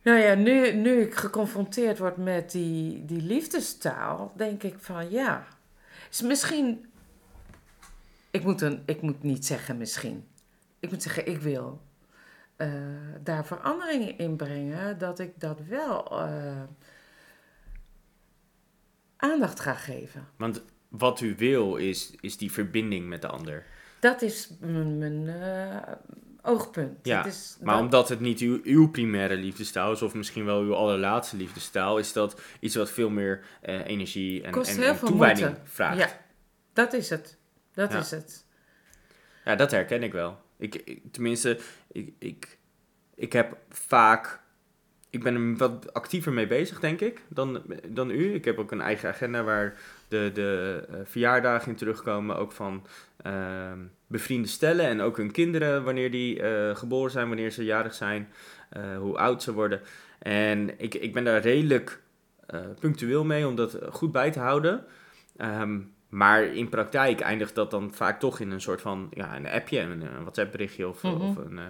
Nou 0.02 0.18
ja, 0.18 0.34
nu, 0.34 0.72
nu 0.72 1.00
ik 1.00 1.14
geconfronteerd 1.14 1.98
word 1.98 2.16
met 2.16 2.50
die, 2.50 3.04
die 3.04 3.22
liefdestaal, 3.22 4.32
denk 4.36 4.62
ik 4.62 4.74
van 4.78 5.10
ja, 5.10 5.46
is 6.10 6.20
misschien... 6.22 6.86
Ik 8.30 8.44
moet, 8.44 8.60
een, 8.60 8.82
ik 8.86 9.02
moet 9.02 9.22
niet 9.22 9.46
zeggen 9.46 9.76
misschien. 9.78 10.28
Ik 10.80 10.90
moet 10.90 11.02
zeggen, 11.02 11.26
ik 11.26 11.40
wil 11.40 11.82
eh, 12.56 12.68
daar 13.20 13.46
veranderingen 13.46 14.18
in 14.18 14.36
brengen, 14.36 14.98
dat 14.98 15.18
ik 15.18 15.40
dat 15.40 15.60
wel 15.68 16.20
eh, 16.20 16.62
aandacht 19.16 19.60
ga 19.60 19.74
geven. 19.74 20.28
Want 20.36 20.62
wat 20.88 21.20
u 21.20 21.34
wil 21.36 21.76
is, 21.76 22.14
is 22.20 22.36
die 22.36 22.52
verbinding 22.52 23.08
met 23.08 23.20
de 23.22 23.28
ander. 23.28 23.64
Dat 24.00 24.22
is 24.22 24.50
mijn, 24.60 25.28
eh, 25.28 25.92
oogpunt. 26.42 26.98
Ja, 27.02 27.16
Het 27.22 27.32
is 27.32 27.56
Maar 27.60 27.74
dat- 27.74 27.82
omdat 27.84 28.08
het 28.08 28.20
niet 28.20 28.40
uw, 28.40 28.60
uw 28.64 28.90
primaire 28.90 29.36
liefdestaal 29.36 29.92
is, 29.92 30.02
of 30.02 30.14
misschien 30.14 30.44
wel 30.44 30.60
uw 30.60 30.74
allerlaatste 30.74 31.36
liefdestaal, 31.36 31.98
is 31.98 32.12
dat 32.12 32.40
iets 32.60 32.74
wat 32.74 32.90
veel 32.90 33.10
meer 33.10 33.44
energie 33.62 34.42
en, 34.42 34.52
en, 34.64 34.98
toewijding 34.98 35.56
vraagt. 35.64 35.98
Ja, 35.98 36.08
dat 36.72 36.92
is 36.92 37.10
het. 37.10 37.38
Dat 37.72 37.92
Ja. 37.92 37.98
is 37.98 38.10
het. 38.10 38.44
Ja, 39.44 39.54
dat 39.56 39.70
herken 39.70 40.02
ik 40.02 40.12
wel. 40.12 40.41
Ik, 40.62 40.98
tenminste, 41.10 41.58
ik, 41.92 42.12
ik, 42.18 42.58
ik 43.14 43.32
heb 43.32 43.56
vaak. 43.68 44.40
Ik 45.10 45.22
ben 45.22 45.34
er 45.34 45.56
wat 45.56 45.94
actiever 45.94 46.32
mee 46.32 46.46
bezig, 46.46 46.80
denk 46.80 47.00
ik, 47.00 47.20
dan, 47.28 47.62
dan 47.88 48.10
u. 48.10 48.34
Ik 48.34 48.44
heb 48.44 48.58
ook 48.58 48.70
een 48.70 48.80
eigen 48.80 49.08
agenda 49.08 49.42
waar 49.42 49.76
de, 50.08 50.30
de 50.34 50.82
eh, 50.88 50.94
verjaardagen 51.04 51.68
in 51.68 51.76
terugkomen. 51.76 52.36
Ook 52.36 52.52
van 52.52 52.86
ehm, 53.22 53.78
bevriende 54.06 54.48
stellen 54.48 54.86
en 54.86 55.00
ook 55.00 55.16
hun 55.16 55.30
kinderen, 55.30 55.84
wanneer 55.84 56.10
die 56.10 56.42
eh, 56.42 56.76
geboren 56.76 57.10
zijn, 57.10 57.28
wanneer 57.28 57.50
ze 57.50 57.64
jarig 57.64 57.94
zijn, 57.94 58.28
eh, 58.70 58.96
hoe 58.98 59.18
oud 59.18 59.42
ze 59.42 59.52
worden. 59.52 59.80
En 60.18 60.80
ik, 60.80 60.94
ik 60.94 61.12
ben 61.12 61.24
daar 61.24 61.40
redelijk 61.40 62.00
punctueel 62.80 63.24
mee 63.24 63.46
om 63.46 63.54
dat 63.54 63.78
goed 63.90 64.12
bij 64.12 64.30
te 64.30 64.38
houden. 64.38 64.84
Ehm, 65.36 65.80
maar 66.12 66.42
in 66.44 66.68
praktijk 66.68 67.20
eindigt 67.20 67.54
dat 67.54 67.70
dan 67.70 67.94
vaak 67.94 68.20
toch 68.20 68.40
in 68.40 68.50
een 68.50 68.60
soort 68.60 68.80
van 68.80 69.08
ja, 69.10 69.36
een 69.36 69.48
appje, 69.48 69.80
een, 69.80 70.00
een 70.00 70.20
WhatsApp 70.20 70.52
berichtje 70.52 70.88
of, 70.88 71.02
Mhm. 71.02 71.20
of, 71.20 71.36
een, 71.36 71.58
eh, 71.58 71.64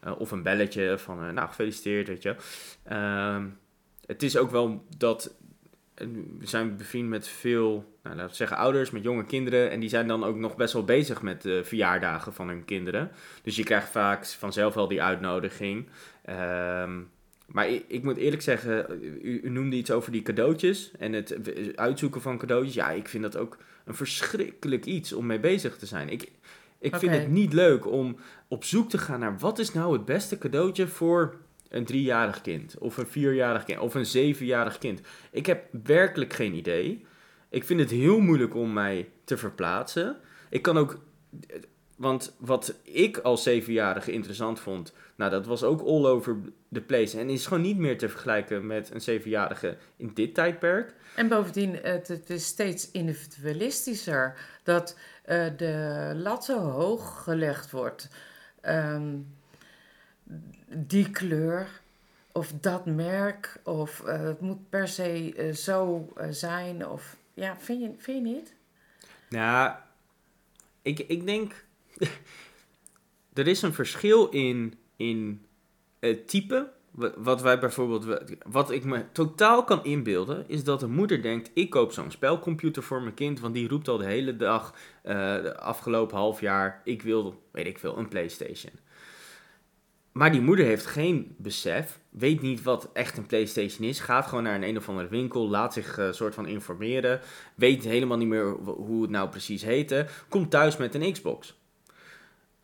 eh, 0.00 0.20
of 0.20 0.30
een 0.30 0.42
belletje 0.42 0.98
van 0.98 1.22
eh, 1.24 1.30
nou 1.30 1.48
gefeliciteerd, 1.48 2.08
weet 2.08 2.22
je. 2.22 2.36
Ehm, 2.82 3.46
het 4.06 4.22
is 4.22 4.36
ook 4.36 4.50
wel 4.50 4.84
dat 4.96 5.34
we 5.94 6.46
zijn 6.46 6.76
bevriend 6.76 7.08
met 7.08 7.28
veel, 7.28 7.98
nou, 8.02 8.16
laten 8.16 8.30
we 8.30 8.36
zeggen 8.36 8.56
ouders 8.56 8.90
met 8.90 9.02
jonge 9.02 9.24
kinderen 9.24 9.70
en 9.70 9.80
die 9.80 9.88
zijn 9.88 10.08
dan 10.08 10.24
ook 10.24 10.36
nog 10.36 10.56
best 10.56 10.72
wel 10.72 10.84
bezig 10.84 11.22
met 11.22 11.42
de 11.42 11.64
verjaardagen 11.64 12.32
van 12.34 12.48
hun 12.48 12.64
kinderen. 12.64 13.10
Dus 13.42 13.56
je 13.56 13.64
krijgt 13.64 13.88
vaak 13.88 14.26
vanzelf 14.26 14.74
wel 14.74 14.88
die 14.88 15.02
uitnodiging. 15.02 15.88
Ehm, 16.24 17.00
maar 17.46 17.68
ik, 17.68 17.84
ik 17.88 18.02
moet 18.02 18.16
eerlijk 18.16 18.42
zeggen, 18.42 18.86
u, 19.22 19.40
u 19.42 19.50
noemde 19.50 19.76
iets 19.76 19.90
over 19.90 20.12
die 20.12 20.22
cadeautjes 20.22 20.92
en 20.98 21.12
het 21.12 21.36
uitzoeken 21.76 22.20
van 22.20 22.38
cadeautjes. 22.38 22.74
Ja, 22.74 22.90
ik 22.90 23.08
vind 23.08 23.22
dat 23.22 23.36
ook 23.36 23.58
een 23.84 23.94
verschrikkelijk 23.94 24.84
iets 24.84 25.12
om 25.12 25.26
mee 25.26 25.40
bezig 25.40 25.76
te 25.76 25.86
zijn. 25.86 26.08
Ik, 26.08 26.32
ik 26.78 26.96
vind 26.96 27.12
het 27.12 27.28
niet 27.28 27.52
leuk 27.52 27.86
om 27.86 28.16
op 28.48 28.64
zoek 28.64 28.90
te 28.90 28.98
gaan 28.98 29.20
naar 29.20 29.38
wat 29.38 29.58
is 29.58 29.72
nou 29.72 29.92
het 29.92 30.04
beste 30.04 30.38
cadeautje 30.38 30.86
voor 30.86 31.36
een 31.68 31.84
driejarig 31.84 32.40
kind. 32.40 32.78
Of 32.78 32.96
een 32.96 33.06
vierjarig 33.06 33.64
kind. 33.64 33.78
Of 33.78 33.94
een 33.94 34.06
zevenjarig 34.06 34.78
kind. 34.78 35.00
Ik 35.30 35.46
heb 35.46 35.66
werkelijk 35.84 36.32
geen 36.32 36.54
idee. 36.54 37.06
Ik 37.50 37.64
vind 37.64 37.80
het 37.80 37.90
heel 37.90 38.20
moeilijk 38.20 38.54
om 38.54 38.72
mij 38.72 39.08
te 39.24 39.36
verplaatsen. 39.36 40.16
Ik 40.50 40.62
kan 40.62 40.78
ook... 40.78 40.98
Want 41.96 42.34
wat 42.38 42.74
ik 42.82 43.18
als 43.18 43.42
zevenjarige 43.42 44.12
interessant 44.12 44.60
vond... 44.60 44.92
Nou, 45.16 45.30
dat 45.30 45.46
was 45.46 45.62
ook 45.62 45.80
all 45.80 46.06
over 46.06 46.36
the 46.72 46.80
place. 46.80 47.18
En 47.18 47.30
is 47.30 47.46
gewoon 47.46 47.62
niet 47.62 47.78
meer 47.78 47.98
te 47.98 48.08
vergelijken 48.08 48.66
met 48.66 48.90
een 48.90 49.00
zevenjarige 49.00 49.76
in 49.96 50.10
dit 50.14 50.34
tijdperk. 50.34 50.94
En 51.16 51.28
bovendien, 51.28 51.78
het, 51.82 52.08
het 52.08 52.30
is 52.30 52.46
steeds 52.46 52.90
individualistischer. 52.90 54.38
Dat 54.62 54.98
eh, 55.22 55.46
de 55.56 56.12
lat 56.14 56.44
zo 56.44 56.58
hoog 56.58 57.22
gelegd 57.22 57.70
wordt. 57.70 58.08
Ehm, 58.60 59.16
die 60.68 61.10
kleur 61.10 61.80
of 62.32 62.52
dat 62.60 62.86
merk. 62.86 63.60
Of 63.64 64.04
eh, 64.04 64.20
het 64.20 64.40
moet 64.40 64.68
per 64.70 64.88
se 64.88 65.34
eh, 65.36 65.52
zo 65.52 66.08
zijn. 66.30 66.86
Of, 66.86 67.16
ja, 67.34 67.56
vind 67.58 67.80
je, 67.80 67.90
vind 67.98 68.26
je 68.26 68.32
niet? 68.32 68.54
Nou, 69.28 69.74
ik, 70.82 70.98
ik 70.98 71.26
denk... 71.26 71.64
er 73.34 73.46
is 73.46 73.62
een 73.62 73.74
verschil 73.74 74.28
in, 74.28 74.74
in 74.96 75.44
het 76.00 76.28
type. 76.28 76.72
Wa- 76.90 77.14
Wat 77.16 77.42
wij 77.42 77.58
bijvoorbeeld... 77.58 78.22
Wat 78.50 78.70
ik 78.70 78.84
me 78.84 79.04
totaal 79.12 79.64
kan 79.64 79.84
inbeelden... 79.84 80.44
is 80.48 80.64
dat 80.64 80.82
een 80.82 80.92
moeder 80.94 81.22
denkt... 81.22 81.50
ik 81.54 81.70
koop 81.70 81.92
zo'n 81.92 82.10
spelcomputer 82.10 82.82
voor 82.82 83.02
mijn 83.02 83.14
kind... 83.14 83.40
want 83.40 83.54
die 83.54 83.68
roept 83.68 83.88
al 83.88 83.98
de 83.98 84.04
hele 84.04 84.36
dag... 84.36 84.74
eh, 85.02 85.14
de 85.42 85.58
afgelopen 85.58 86.16
half 86.16 86.40
jaar... 86.40 86.80
ik 86.84 87.02
wil, 87.02 87.42
weet 87.52 87.66
ik 87.66 87.78
veel, 87.78 87.98
een 87.98 88.08
Playstation. 88.08 88.72
Maar 90.12 90.32
die 90.32 90.40
moeder 90.40 90.64
heeft 90.64 90.86
geen 90.86 91.34
besef, 91.38 92.00
weet 92.10 92.40
niet 92.40 92.62
wat 92.62 92.90
echt 92.92 93.16
een 93.16 93.26
PlayStation 93.26 93.88
is, 93.88 94.00
gaat 94.00 94.26
gewoon 94.26 94.44
naar 94.44 94.54
een 94.54 94.62
een 94.62 94.76
of 94.76 94.88
andere 94.88 95.08
winkel, 95.08 95.48
laat 95.48 95.72
zich 95.72 95.98
eh, 95.98 96.12
soort 96.12 96.34
van 96.34 96.46
informeren, 96.46 97.20
weet 97.54 97.84
helemaal 97.84 98.16
niet 98.16 98.28
meer 98.28 98.50
hoe 98.62 99.02
het 99.02 99.10
nou 99.10 99.28
precies 99.28 99.62
heette, 99.62 100.06
komt 100.28 100.50
thuis 100.50 100.76
met 100.76 100.94
een 100.94 101.12
Xbox. 101.12 101.62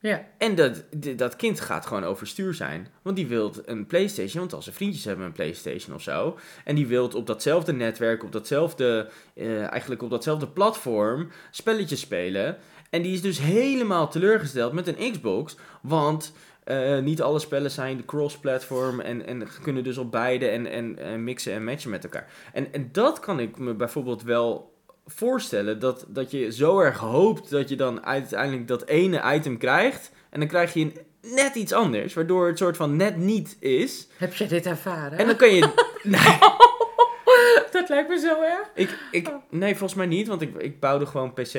Ja. 0.03 0.27
En 0.39 0.55
dat, 0.55 0.85
dat 1.17 1.37
kind 1.37 1.61
gaat 1.61 1.87
gewoon 1.87 2.05
overstuur 2.05 2.55
zijn. 2.55 2.89
Want 3.03 3.17
die 3.17 3.27
wil 3.27 3.55
een 3.65 3.87
PlayStation, 3.87 4.41
want 4.41 4.53
al 4.53 4.63
zijn 4.63 4.75
vriendjes 4.75 5.05
hebben 5.05 5.27
een 5.27 5.33
PlayStation 5.33 5.95
of 5.95 6.03
zo. 6.03 6.39
En 6.65 6.75
die 6.75 6.87
wil 6.87 7.09
op 7.09 7.27
datzelfde 7.27 7.73
netwerk, 7.73 8.23
op 8.23 8.33
datzelfde, 8.33 9.11
eh, 9.35 9.71
eigenlijk 9.71 10.03
op 10.03 10.11
datzelfde 10.11 10.49
platform, 10.49 11.31
spelletjes 11.51 12.01
spelen. 12.01 12.57
En 12.91 13.03
die 13.03 13.13
is 13.13 13.23
dus 13.23 13.39
helemaal 13.39 14.09
teleurgesteld 14.09 14.73
met 14.73 14.87
een 14.87 15.13
Xbox. 15.13 15.57
Want 15.83 16.33
eh, 16.65 16.99
niet 16.99 17.23
alle 17.23 17.39
spellen 17.39 17.71
zijn 17.71 18.05
cross-platform 18.05 19.01
en, 19.01 19.27
en 19.27 19.49
kunnen 19.63 19.85
dus 19.85 19.99
op 19.99 20.11
beide 20.11 20.49
en, 20.49 20.67
en, 20.67 20.99
en 20.99 21.25
mixen 21.25 21.53
en 21.53 21.65
matchen 21.65 21.91
met 21.91 22.05
elkaar. 22.05 22.33
En, 22.53 22.73
en 22.73 22.89
dat 22.93 23.21
kan 23.21 23.41
ik 23.41 23.59
me 23.59 23.75
bijvoorbeeld 23.75 24.23
wel 24.23 24.70
voorstellen. 25.15 25.79
Dat, 25.79 26.05
dat 26.09 26.31
je 26.31 26.53
zo 26.53 26.81
erg 26.81 26.99
hoopt 26.99 27.51
dat 27.51 27.69
je 27.69 27.77
dan 27.77 28.05
uiteindelijk 28.05 28.69
dat 28.69 28.87
ene 28.87 29.35
item 29.35 29.59
krijgt. 29.59 30.11
En 30.31 30.41
dan 30.41 30.49
krijg 30.49 30.75
je 30.75 30.81
een, 30.81 30.97
net 31.35 31.55
iets 31.55 31.73
anders, 31.73 32.15
waardoor 32.15 32.47
het 32.47 32.59
soort 32.59 32.77
van 32.77 32.97
net 32.97 33.17
niet 33.17 33.57
is. 33.61 34.09
Heb 34.17 34.35
je 34.35 34.47
dit 34.47 34.67
ervaren? 34.67 35.19
En 35.19 35.27
dan 35.27 35.37
kan 35.37 35.55
je... 35.55 35.69
Nee, 36.03 36.39
Dat 37.71 37.89
lijkt 37.89 38.09
me 38.09 38.19
zo 38.19 38.43
erg. 38.43 38.71
ik, 38.75 38.99
ik, 39.11 39.31
nee 39.51 39.71
volgens 39.77 39.95
mij 39.95 40.07
niet, 40.07 40.29
want 40.29 40.43
ik, 40.43 40.57
ik 40.57 40.81
bouwde 40.81 41.07
gewoon 41.07 41.33
PC. 41.33 41.55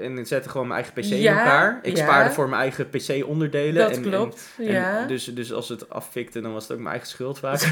En 0.00 0.18
ik 0.18 0.26
zette 0.26 0.48
gewoon 0.48 0.68
mijn 0.68 0.82
eigen 0.82 1.02
PC 1.02 1.10
in 1.10 1.26
elkaar. 1.26 1.78
Ik 1.82 1.96
ja. 1.96 2.02
spaarde 2.04 2.30
voor 2.34 2.48
mijn 2.48 2.60
eigen 2.60 2.88
PC-onderdelen. 2.90 3.88
Dat 3.88 3.96
en, 3.96 4.02
klopt. 4.02 4.48
En 4.58 4.72
ja. 4.72 5.06
dus, 5.06 5.24
dus 5.24 5.52
als 5.52 5.68
het 5.68 5.90
affikte, 5.90 6.40
dan 6.40 6.52
was 6.52 6.62
het 6.62 6.72
ook 6.72 6.78
mijn 6.78 6.90
eigen 6.90 7.08
schuld 7.08 7.38
vaak. 7.38 7.60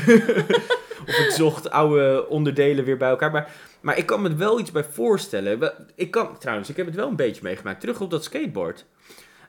of 1.09 1.19
ik 1.19 1.31
zocht 1.31 1.71
oude 1.71 2.29
onderdelen 2.29 2.85
weer 2.85 2.97
bij 2.97 3.09
elkaar. 3.09 3.31
Maar, 3.31 3.51
maar 3.81 3.99
ik 3.99 4.07
kan 4.07 4.23
me 4.23 4.35
wel 4.35 4.61
iets 4.61 4.73
bij 4.73 4.85
voorstellen. 4.85 5.73
Ik 5.95 6.11
kan, 6.11 6.38
trouwens, 6.38 6.69
ik 6.69 6.77
heb 6.77 6.87
het 6.87 6.95
wel 6.95 7.09
een 7.09 7.17
beetje 7.17 7.43
meegemaakt. 7.43 7.81
Terug 7.81 8.01
op 8.01 8.11
dat 8.11 8.25
skateboard. 8.25 8.85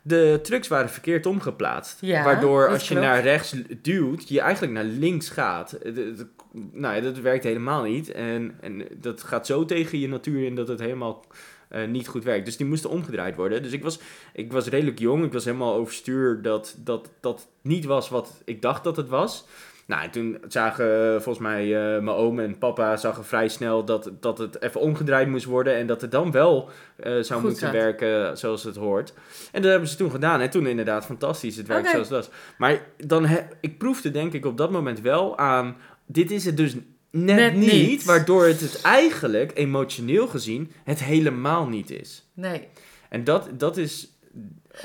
De 0.02 0.40
trucks 0.44 0.68
waren 0.68 0.90
verkeerd 0.90 1.26
omgeplaatst. 1.26 1.98
Ja, 2.02 2.24
waardoor 2.24 2.62
dat 2.62 2.72
als 2.72 2.88
je 2.88 2.94
klopt. 2.94 3.10
naar 3.10 3.22
rechts 3.22 3.56
duwt, 3.82 4.30
je 4.30 4.40
eigenlijk 4.40 4.74
naar 4.74 4.84
links 4.84 5.30
gaat. 5.30 5.72
Het- 5.84 5.96
het- 5.96 6.26
nou 6.72 6.96
ja, 6.96 7.02
dat 7.02 7.18
werkt 7.20 7.44
helemaal 7.44 7.84
niet. 7.84 8.12
En, 8.12 8.58
en 8.62 8.88
dat 8.98 9.24
gaat 9.24 9.46
zo 9.46 9.66
tegen 9.66 10.00
je 10.00 10.08
natuur 10.08 10.46
in 10.46 10.56
dat 10.56 10.68
het 10.68 10.80
helemaal 10.80 11.26
eh, 11.70 11.88
niet 11.88 12.08
goed 12.08 12.24
werkt. 12.24 12.46
Dus 12.46 12.58
die 12.58 12.66
moesten 12.68 12.90
omgedraaid 12.90 13.36
worden. 13.36 13.64
Dus 13.64 13.72
ik 13.72 13.84
was, 13.84 14.00
ik 14.34 14.52
was 14.52 14.68
redelijk 14.68 15.00
jong. 15.00 15.24
Ik 15.26 15.34
was 15.34 15.46
helemaal 15.46 15.76
overstuur 15.76 16.42
dat 16.42 16.76
dat, 16.84 17.10
dat 17.20 17.48
niet 17.62 17.86
was 17.86 18.10
wat 18.10 18.42
ik 18.46 18.62
dacht 18.62 18.84
dat 18.84 18.98
het 18.98 19.10
was. 19.10 19.46
Nou, 19.88 20.04
en 20.04 20.12
toen 20.12 20.38
zagen 20.48 21.06
eh, 21.06 21.12
volgens 21.22 21.40
mij 21.40 21.64
eh, 21.64 22.02
mijn 22.04 22.18
oom 22.18 22.40
en 22.40 22.58
papa 22.58 22.98
zagen 22.98 23.26
vrij 23.26 23.48
snel 23.48 23.86
dat, 23.86 24.12
dat 24.20 24.38
het 24.38 24.62
even 24.62 24.82
omgedraaid 24.82 25.28
moest 25.28 25.46
worden. 25.46 25.76
En 25.76 25.88
dat 25.88 26.02
het 26.02 26.12
dan 26.12 26.32
wel 26.32 26.70
zou 26.98 27.42
Goed 27.42 27.50
moeten 27.50 27.72
werken 27.72 28.38
zoals 28.38 28.64
het 28.64 28.76
hoort. 28.76 29.14
En 29.52 29.62
dat 29.62 29.72
hebben 29.72 29.90
ze 29.90 29.96
toen 29.96 30.12
gedaan. 30.12 30.42
En 30.42 30.50
toen 30.50 30.68
inderdaad 30.68 31.06
fantastisch. 31.06 31.56
Het 31.56 31.68
werkt 31.68 31.88
Oké. 31.88 31.92
zoals 31.92 32.10
het 32.10 32.18
was. 32.18 32.30
Maar 32.58 32.82
dan 32.98 33.26
he- 33.26 33.48
ik 33.62 33.78
proefde 33.78 34.12
denk 34.12 34.34
ik 34.34 34.46
op 34.46 34.58
dat 34.58 34.72
moment 34.72 35.02
wel 35.02 35.38
aan... 35.38 35.76
Dit 36.06 36.32
is 36.32 36.46
het 36.46 36.58
dus 36.58 36.76
net, 37.10 37.36
Net 37.36 37.54
niet, 37.56 37.72
niet. 37.72 38.04
Waardoor 38.04 38.46
het 38.46 38.60
het 38.62 38.82
eigenlijk, 38.82 39.52
emotioneel 39.58 40.28
gezien, 40.28 40.72
het 40.84 41.04
helemaal 41.04 41.68
niet 41.68 41.90
is. 41.90 42.30
Nee. 42.34 42.68
En 43.10 43.24
dat, 43.24 43.50
dat 43.60 43.78
is... 43.78 44.10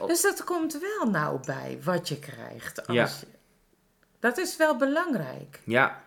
Dus 0.06 0.22
dat 0.22 0.44
komt 0.44 0.78
wel 0.80 1.10
nauw 1.10 1.40
bij 1.46 1.78
wat 1.84 2.08
je 2.08 2.18
krijgt. 2.18 2.86
Als 2.86 2.96
Ja. 2.96 3.04
je- 3.04 3.26
Dat 4.20 4.38
is 4.38 4.56
wel 4.56 4.76
belangrijk. 4.76 5.60
Ja. 5.64 6.02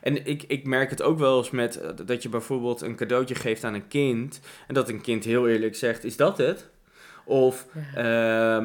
En 0.00 0.26
ik, 0.26 0.42
ik 0.42 0.66
merk 0.66 0.90
het 0.90 1.02
ook 1.02 1.18
wel 1.18 1.38
eens 1.38 1.50
met 1.50 1.80
eh, 1.80 1.90
dat 2.06 2.22
je 2.22 2.28
bijvoorbeeld 2.28 2.80
een 2.80 2.96
cadeautje 2.96 3.34
geeft 3.34 3.64
aan 3.64 3.74
een 3.74 3.88
kind. 3.88 4.40
En 4.66 4.74
dat 4.74 4.88
een 4.88 5.00
kind 5.00 5.24
heel 5.24 5.48
eerlijk 5.48 5.76
zegt, 5.76 6.04
is 6.04 6.16
dat 6.16 6.38
het? 6.38 6.68
Of 7.24 7.66
Ja. 7.94 8.58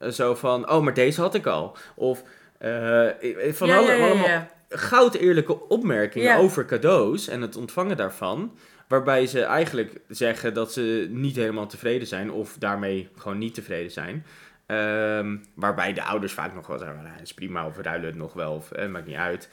ehm, 0.00 0.12
zo 0.12 0.34
van, 0.34 0.70
oh, 0.70 0.82
maar 0.82 0.94
deze 0.94 1.20
had 1.20 1.34
ik 1.34 1.46
al. 1.46 1.76
Of 1.94 2.22
eh, 2.58 3.08
van 3.52 3.68
Ja, 3.68 3.76
alle, 3.76 3.92
ja, 3.92 4.06
allemaal. 4.06 4.48
Goud 4.76 5.14
eerlijke 5.14 5.68
opmerkingen 5.68 6.28
Ja. 6.28 6.36
over 6.36 6.64
cadeaus 6.64 7.28
en 7.28 7.40
het 7.40 7.56
ontvangen 7.56 7.96
daarvan. 7.96 8.56
Waarbij 8.88 9.26
ze 9.26 9.42
eigenlijk 9.42 10.00
zeggen 10.08 10.54
dat 10.54 10.72
ze 10.72 11.06
niet 11.10 11.36
helemaal 11.36 11.66
tevreden 11.66 12.06
zijn 12.06 12.30
of 12.30 12.56
daarmee 12.58 13.08
gewoon 13.16 13.38
niet 13.38 13.54
tevreden 13.54 13.90
zijn. 13.92 14.24
Ehm, 14.66 15.36
waarbij 15.54 15.92
de 15.92 16.02
ouders 16.02 16.32
vaak 16.32 16.54
nog 16.54 16.66
wel 16.66 16.78
zeggen, 16.78 17.02
nou, 17.02 17.14
is 17.22 17.34
prima 17.34 17.66
of 17.66 17.76
we 17.76 17.82
ruilen 17.82 18.06
het 18.06 18.16
nog 18.16 18.32
wel 18.32 18.54
of 18.54 18.72
eh, 18.72 18.88
maakt 18.88 19.06
niet 19.06 19.16
uit. 19.16 19.48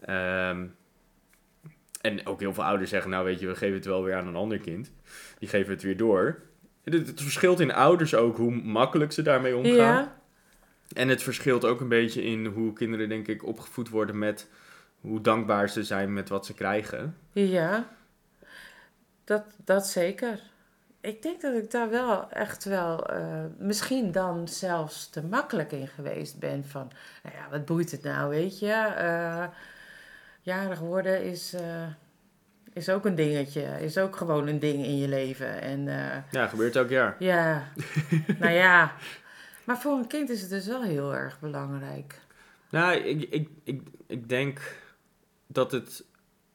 Ehm, 0.00 0.64
en 2.00 2.26
ook 2.26 2.40
heel 2.40 2.54
veel 2.54 2.64
ouders 2.64 2.90
zeggen, 2.90 3.10
nou 3.10 3.24
weet 3.24 3.40
je, 3.40 3.46
we 3.46 3.54
geven 3.54 3.74
het 3.74 3.84
wel 3.84 4.04
weer 4.04 4.14
aan 4.14 4.26
een 4.26 4.36
ander 4.36 4.58
kind. 4.58 4.92
Die 5.38 5.48
geven 5.48 5.72
het 5.72 5.82
weer 5.82 5.96
door. 5.96 6.38
Het, 6.84 6.94
het 7.06 7.22
verschilt 7.22 7.60
in 7.60 7.72
ouders 7.74 8.14
ook 8.14 8.36
hoe 8.36 8.50
makkelijk 8.62 9.12
ze 9.12 9.22
daarmee 9.22 9.56
omgaan. 9.56 9.74
Ja. 9.74 10.15
En 10.92 11.08
het 11.08 11.22
verschilt 11.22 11.64
ook 11.64 11.80
een 11.80 11.88
beetje 11.88 12.22
in 12.22 12.46
hoe 12.46 12.72
kinderen, 12.72 13.08
denk 13.08 13.26
ik, 13.28 13.44
opgevoed 13.44 13.88
worden 13.88 14.18
met 14.18 14.48
hoe 15.00 15.20
dankbaar 15.20 15.68
ze 15.68 15.84
zijn 15.84 16.12
met 16.12 16.28
wat 16.28 16.46
ze 16.46 16.54
krijgen. 16.54 17.16
Ja. 17.32 17.88
Dat, 19.24 19.44
dat 19.64 19.86
zeker. 19.86 20.40
Ik 21.00 21.22
denk 21.22 21.40
dat 21.40 21.54
ik 21.54 21.70
daar 21.70 21.90
wel 21.90 22.30
echt 22.30 22.64
wel, 22.64 23.06
eh, 23.06 23.44
misschien 23.58 24.12
dan 24.12 24.48
zelfs 24.48 25.10
te 25.10 25.22
makkelijk 25.22 25.72
in 25.72 25.88
geweest 25.88 26.38
ben. 26.38 26.64
Van, 26.64 26.90
nou 27.22 27.36
ja, 27.36 27.50
wat 27.50 27.64
boeit 27.64 27.90
het 27.90 28.02
nou, 28.02 28.28
weet 28.30 28.58
je? 28.58 28.72
Eh, 28.96 29.44
jarig 30.40 30.78
worden 30.78 31.22
is, 31.24 31.52
eh, 31.52 31.86
is 32.72 32.88
ook 32.88 33.04
een 33.04 33.14
dingetje. 33.14 33.62
Is 33.80 33.98
ook 33.98 34.16
gewoon 34.16 34.46
een 34.46 34.58
ding 34.58 34.84
in 34.84 34.98
je 34.98 35.08
leven. 35.08 35.60
En 35.60 35.84
Ja, 36.30 36.46
gebeurt 36.46 36.76
elk 36.76 36.88
jaar. 36.88 37.16
ja, 37.18 37.62
nou 38.38 38.52
ja. 38.52 38.92
Maar 39.66 39.78
voor 39.78 39.92
een 39.92 40.06
kind 40.06 40.30
is 40.30 40.40
het 40.40 40.50
dus 40.50 40.66
wel 40.66 40.82
heel 40.82 41.14
erg 41.14 41.40
belangrijk. 41.40 42.14
Nou, 42.70 42.94
ik, 42.96 43.26
ik, 43.30 43.48
ik, 43.64 43.82
ik 44.06 44.28
denk 44.28 44.60
dat 45.46 45.72
het 45.72 46.04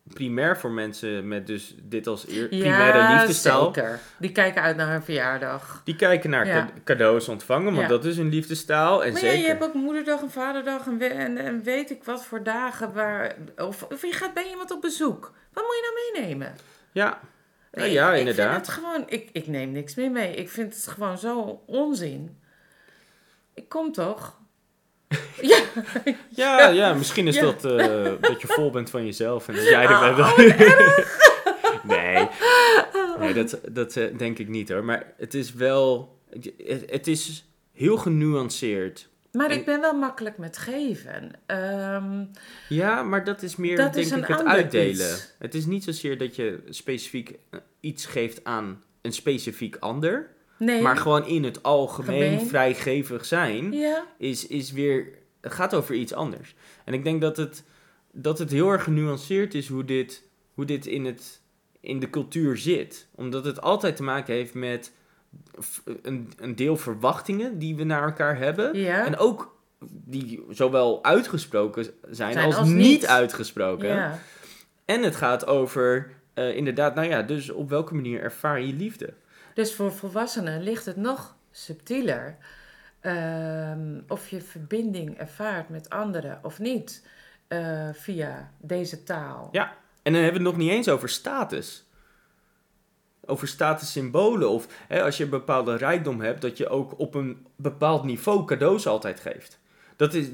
primair 0.04 0.58
voor 0.58 0.72
mensen 0.72 1.28
met 1.28 1.48
dus 1.48 1.76
dit 1.84 2.08
als 2.08 2.28
eer, 2.28 2.48
primaire 2.48 2.98
ja, 2.98 3.14
liefdestaal... 3.18 3.74
zeker. 3.74 4.00
Die 4.20 4.32
kijken 4.32 4.62
uit 4.62 4.76
naar 4.78 4.96
een 4.96 5.04
verjaardag. 5.04 5.82
Die 5.84 5.96
kijken 5.96 6.30
naar 6.30 6.48
Ja. 6.48 6.70
cadeaus 6.84 7.28
ontvangen, 7.28 7.66
want 7.74 7.78
Ja. 7.82 7.88
dat 7.88 8.06
is 8.06 8.18
een 8.18 8.30
liefdestaal. 8.30 9.04
En 9.04 9.12
Maar 9.12 9.22
zeker... 9.22 9.36
ja, 9.38 9.42
je 9.42 9.48
hebt 9.48 9.64
ook 9.64 9.74
moederdag 9.74 10.22
en 10.22 10.32
vaderdag 10.32 10.88
en, 10.88 10.98
we- 10.98 11.06
en, 11.06 11.38
en 11.38 11.64
weet 11.64 11.90
ik 11.92 12.04
wat 12.04 12.26
voor 12.26 12.44
dagen 12.44 12.94
waar... 12.94 13.36
Of, 13.58 13.84
of 13.84 14.02
je 14.02 14.12
gaat 14.14 14.34
bij 14.34 14.50
iemand 14.50 14.72
op 14.72 14.82
bezoek. 14.82 15.34
Wat 15.54 15.64
moet 15.64 15.74
je 15.76 16.12
nou 16.14 16.26
meenemen? 16.26 16.56
Ja, 16.92 17.20
ja, 17.72 17.84
ja 17.84 18.14
ik 18.14 18.20
inderdaad. 18.20 18.54
vind 18.54 18.66
het 18.66 18.76
gewoon... 18.76 19.04
Ik, 19.08 19.30
ik 19.32 19.48
neem 19.48 19.72
niks 19.72 19.96
meer 19.96 20.12
mee. 20.12 20.36
Ik 20.36 20.50
vind 20.50 20.76
het 20.76 20.88
gewoon 20.88 21.18
zo 21.18 21.64
onzin. 21.66 22.40
Ik 23.54 23.70
kom 23.70 23.92
toch? 23.92 24.40
ja. 25.42 25.60
Ja, 26.30 26.68
ja, 26.68 26.94
misschien 26.94 27.28
is 27.28 27.36
Ja. 27.36 27.42
dat 27.42 27.66
eh, 27.66 28.12
dat 28.22 28.42
je 28.42 28.48
vol 28.48 28.70
bent 28.72 28.90
van 28.90 29.06
jezelf 29.06 29.48
en 29.48 29.56
dat 29.56 29.64
jij 29.64 29.86
er 29.86 29.92
Oh, 30.20 30.36
bent. 30.36 30.58
nee, 31.84 32.28
nee 33.20 33.34
dat, 33.34 33.60
dat 33.72 33.96
eh, 33.96 34.18
denk 34.18 34.40
ik 34.40 34.48
niet 34.48 34.70
hoor. 34.70 34.84
Maar 34.84 35.14
het 35.18 35.34
is 35.34 35.54
wel, 35.54 36.18
het, 36.30 36.84
het 36.90 37.08
is 37.08 37.46
heel 37.74 37.98
genuanceerd. 37.98 39.10
Maar 39.32 39.50
En- 39.50 39.58
ik 39.58 39.66
ben 39.66 39.82
wel 39.82 39.94
makkelijk 39.94 40.38
met 40.38 40.58
geven. 40.58 41.32
Ehm, 41.46 42.24
Ja, 42.70 43.04
maar 43.04 43.24
dat 43.24 43.42
is 43.42 43.56
meer 43.56 43.78
Dat 43.78 43.94
denk 43.94 44.06
is 44.06 44.12
ik 44.12 44.26
het 44.26 44.44
uitdelen. 44.46 44.92
iets. 45.12 45.34
Het 45.40 45.56
is 45.56 45.66
niet 45.66 45.84
zozeer 45.84 46.18
dat 46.18 46.36
je 46.36 46.60
specifiek 46.70 47.30
eh, 47.50 47.60
iets 47.80 48.06
geeft 48.06 48.44
aan 48.44 48.84
een 49.02 49.14
specifiek 49.14 49.76
ander. 49.80 50.30
Nee. 50.62 50.82
Maar 50.82 50.98
gewoon 50.98 51.28
in 51.28 51.44
het 51.44 51.64
algemeen 51.64 52.32
Gemeen. 52.32 52.48
vrijgevig 52.48 53.26
zijn. 53.26 53.72
Ja. 53.72 54.06
is, 54.18 54.48
is 54.48 54.72
weer, 54.72 55.08
het 55.42 55.54
gaat 55.54 55.74
over 55.76 55.96
iets 55.96 56.14
anders. 56.14 56.56
En 56.86 56.94
ik 56.94 57.04
denk 57.04 57.22
dat 57.22 57.38
het, 57.38 57.64
dat 58.12 58.40
het 58.40 58.52
heel 58.52 58.70
erg 58.72 58.84
genuanceerd 58.84 59.54
is 59.54 59.68
hoe 59.68 59.86
dit, 59.86 60.24
hoe 60.54 60.66
dit 60.66 60.86
in, 60.86 61.06
het, 61.06 61.42
in 61.80 62.00
de 62.00 62.10
cultuur 62.10 62.58
zit. 62.58 63.08
Omdat 63.16 63.46
het 63.46 63.62
altijd 63.62 63.96
te 63.96 64.04
maken 64.04 64.34
heeft 64.34 64.54
met 64.54 64.92
een, 66.02 66.32
een 66.38 66.56
deel 66.56 66.78
verwachtingen 66.78 67.60
die 67.60 67.76
we 67.76 67.84
naar 67.84 68.04
elkaar 68.04 68.38
hebben. 68.38 68.78
Ja. 68.78 69.06
En 69.06 69.18
ook 69.18 69.56
die 69.90 70.44
zowel 70.50 71.04
uitgesproken 71.04 71.84
zijn, 72.10 72.34
Zijn 72.34 72.46
als, 72.46 72.56
als 72.56 72.68
niet, 72.68 72.76
niet. 72.78 73.06
uitgesproken. 73.06 73.88
ja. 73.88 74.20
En 74.86 75.04
het 75.04 75.16
gaat 75.16 75.46
over, 75.48 76.12
eh, 76.34 76.56
inderdaad, 76.56 76.96
nou 76.96 77.08
ja, 77.08 77.22
dus 77.22 77.50
op 77.50 77.70
welke 77.70 77.94
manier 77.94 78.22
ervaar 78.22 78.62
je 78.62 78.74
liefde? 78.74 79.14
Dus 79.54 79.76
voor 79.76 79.92
volwassenen 79.92 80.62
ligt 80.62 80.86
het 80.86 80.96
nog 80.98 81.36
subtieler. 81.52 82.38
ehm, 83.00 84.00
of 84.08 84.30
je 84.30 84.42
verbinding 84.42 85.18
ervaart 85.18 85.70
met 85.70 85.90
anderen 85.90 86.40
of 86.44 86.60
niet 86.60 87.08
eh, 87.48 87.90
via 87.94 88.52
deze 88.58 89.04
taal. 89.04 89.50
Ja. 89.52 89.76
En 90.04 90.14
dan 90.14 90.22
hebben 90.22 90.42
we 90.42 90.48
het 90.48 90.58
nog 90.58 90.66
niet 90.66 90.72
eens 90.76 90.90
over 90.90 91.10
status. 91.10 91.86
Over 93.26 93.48
statussymbolen. 93.48 94.50
Of 94.50 94.68
hè, 94.88 95.04
als 95.04 95.18
je 95.18 95.24
een 95.24 95.30
bepaalde 95.30 95.76
rijkdom 95.76 96.22
hebt, 96.22 96.42
dat 96.42 96.58
je 96.58 96.70
ook 96.70 97.00
op 97.00 97.16
een 97.16 97.46
bepaald 97.56 98.04
niveau 98.04 98.46
cadeaus 98.46 98.88
altijd 98.88 99.20
geeft. 99.20 99.60
Dat, 99.96 100.14
is, 100.14 100.28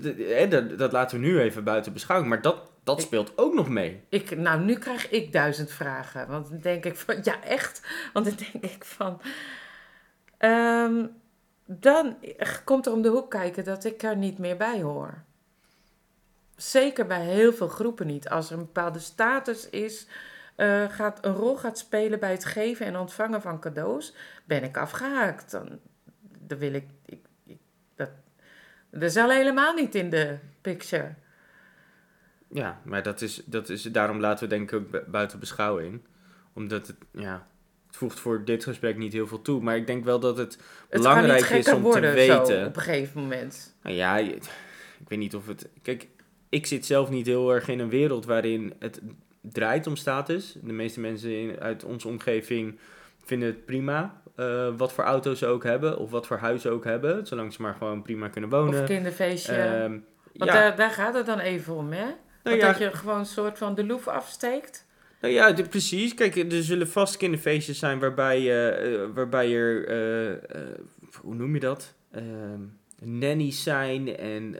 dat, 0.49 0.77
dat 0.77 0.91
laten 0.91 1.19
we 1.19 1.25
nu 1.25 1.39
even 1.39 1.63
buiten 1.63 1.93
beschouwing. 1.93 2.29
Maar 2.29 2.41
dat, 2.41 2.71
dat 2.87 2.99
Ik- 2.99 3.05
speelt 3.05 3.37
ook 3.37 3.53
nog 3.53 3.69
mee. 3.69 4.03
Ik, 4.09 4.37
nou, 4.37 4.61
nu 4.61 4.77
krijg 4.77 5.09
ik 5.09 5.31
duizend 5.31 5.71
vragen. 5.71 6.27
Want 6.27 6.49
dan 6.49 6.59
denk 6.59 6.85
ik 6.85 6.95
van, 6.95 7.15
ja 7.23 7.43
echt. 7.43 7.81
Want 8.13 8.25
dan 8.25 8.35
denk 8.51 8.63
ik 8.73 8.85
van, 8.85 9.21
ehm, 10.37 11.05
dan 11.65 12.17
komt 12.63 12.85
er 12.85 12.91
om 12.93 13.01
de 13.01 13.09
hoek 13.09 13.29
kijken 13.29 13.63
dat 13.63 13.83
ik 13.83 14.03
er 14.03 14.15
niet 14.17 14.37
meer 14.37 14.57
bij 14.57 14.81
hoor. 14.81 15.23
Zeker 16.55 17.05
bij 17.05 17.25
heel 17.25 17.53
veel 17.53 17.67
groepen 17.67 18.07
niet. 18.07 18.29
Als 18.29 18.47
er 18.51 18.57
een 18.57 18.65
bepaalde 18.65 18.99
status 18.99 19.69
is, 19.69 20.07
eh, 20.55 20.89
gaat, 20.89 21.25
een 21.25 21.33
rol 21.35 21.57
gaat 21.57 21.77
spelen 21.77 22.19
bij 22.19 22.31
het 22.31 22.45
geven 22.45 22.85
en 22.85 22.97
ontvangen 22.97 23.41
van 23.41 23.59
cadeaus, 23.59 24.13
ben 24.45 24.63
ik 24.63 24.77
afgehaakt. 24.77 25.51
Dan, 25.51 25.79
dan 26.39 26.57
wil 26.57 26.73
ik, 26.73 26.85
ik, 27.05 27.25
ik 27.45 27.57
dat, 27.95 28.09
dat 28.89 29.01
is 29.01 29.17
al 29.17 29.29
helemaal 29.29 29.73
niet 29.73 29.95
in 29.95 30.09
de 30.09 30.37
picture. 30.61 31.13
Ja, 32.49 32.81
maar 32.83 33.03
dat 33.03 33.21
is, 33.21 33.41
dat 33.45 33.69
is, 33.69 33.81
daarom 33.83 34.19
laten 34.19 34.43
we 34.49 34.55
denk 34.55 34.71
ik 34.71 34.79
ook 34.79 34.91
bu- 34.91 35.03
buiten 35.07 35.39
beschouwing. 35.39 36.01
Omdat 36.53 36.87
het, 36.87 36.95
ja, 37.11 37.47
het 37.87 37.95
voegt 37.97 38.19
voor 38.19 38.45
dit 38.45 38.63
gesprek 38.63 38.97
niet 38.97 39.13
heel 39.13 39.27
veel 39.27 39.41
toe. 39.41 39.61
Maar 39.61 39.75
ik 39.75 39.87
denk 39.87 40.03
wel 40.05 40.19
dat 40.19 40.37
het, 40.37 40.57
belangrijk 40.89 41.39
is 41.49 41.73
om 41.73 41.81
worden 41.81 42.15
te 42.15 42.25
zo 42.25 42.37
weten. 42.45 42.65
op 42.67 42.75
een 42.75 42.81
gegeven 42.81 43.21
moment. 43.21 43.75
Nou 43.83 43.95
ja, 43.95 44.17
ik 44.17 44.39
weet 45.07 45.19
niet 45.19 45.35
of 45.35 45.47
het. 45.47 45.69
Kijk, 45.81 46.07
ik 46.49 46.65
zit 46.65 46.85
zelf 46.85 47.09
niet 47.09 47.25
heel 47.25 47.53
erg 47.53 47.67
in 47.67 47.79
een 47.79 47.89
wereld 47.89 48.25
waarin 48.25 48.73
het 48.79 49.01
draait 49.41 49.87
om 49.87 49.95
status. 49.95 50.57
De 50.63 50.73
meeste 50.73 50.99
mensen 50.99 51.31
in, 51.31 51.59
uit 51.59 51.83
onze 51.83 52.07
omgeving 52.07 52.79
vinden 53.25 53.47
het 53.47 53.65
prima. 53.65 54.21
eh, 54.35 54.67
wat 54.77 54.93
voor 54.93 55.03
auto's 55.03 55.39
ze 55.39 55.45
ook 55.45 55.63
hebben, 55.63 55.97
of 55.97 56.11
wat 56.11 56.27
voor 56.27 56.37
huis 56.37 56.61
ze 56.61 56.69
ook 56.69 56.83
hebben. 56.83 57.25
Zolang 57.27 57.53
ze 57.53 57.61
maar 57.61 57.73
gewoon 57.73 58.01
prima 58.01 58.27
kunnen 58.27 58.49
wonen. 58.49 58.81
Of 58.81 58.87
kinderfeestje. 58.87 59.53
Ehm, 59.55 59.91
Want 59.91 60.51
ja, 60.51 60.53
daar, 60.53 60.75
daar 60.75 60.91
gaat 60.91 61.13
het 61.13 61.25
dan 61.25 61.39
even 61.39 61.75
om, 61.75 61.91
hè? 61.91 62.05
Nou 62.43 62.57
ja, 62.57 62.67
dat 62.67 62.77
je 62.77 62.91
gewoon 62.91 63.19
een 63.19 63.25
soort 63.25 63.57
van 63.57 63.75
de 63.75 63.85
loef 63.85 64.07
afsteekt. 64.07 64.85
Nou 65.21 65.33
ja, 65.33 65.51
de- 65.51 65.63
precies. 65.67 66.13
Kijk, 66.13 66.35
er 66.35 66.63
zullen 66.63 66.87
vast 66.89 67.17
kinderfeestjes 67.17 67.79
zijn 67.79 67.99
waarbij, 67.99 68.37
eh, 68.71 69.05
waarbij 69.13 69.55
er, 69.55 69.87
eh, 69.87 70.61
hoe 71.21 71.35
noem 71.35 71.53
je 71.53 71.59
dat? 71.59 71.93
Ehm 72.11 72.61
nannies 73.01 73.63
zijn 73.63 74.17
en 74.17 74.55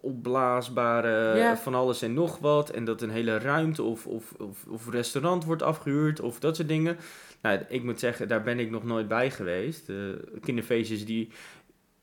opblaasbare 0.00 1.38
Ja. 1.38 1.56
van 1.56 1.74
alles 1.74 2.02
en 2.02 2.14
nog 2.14 2.38
wat. 2.38 2.70
En 2.70 2.84
dat 2.84 3.02
een 3.02 3.10
hele 3.10 3.38
ruimte 3.38 3.82
of, 3.82 4.06
of, 4.06 4.32
of, 4.38 4.64
of 4.68 4.90
restaurant 4.90 5.44
wordt 5.44 5.62
afgehuurd 5.62 6.20
of 6.20 6.38
dat 6.40 6.56
soort 6.56 6.68
dingen. 6.68 6.96
Nou, 7.42 7.60
ik 7.68 7.82
moet 7.82 7.98
zeggen, 8.00 8.28
daar 8.28 8.42
ben 8.42 8.58
ik 8.58 8.70
nog 8.70 8.84
nooit 8.84 9.08
bij 9.08 9.30
geweest. 9.30 9.90
Kinderfeestjes 10.42 11.04
die, 11.06 11.30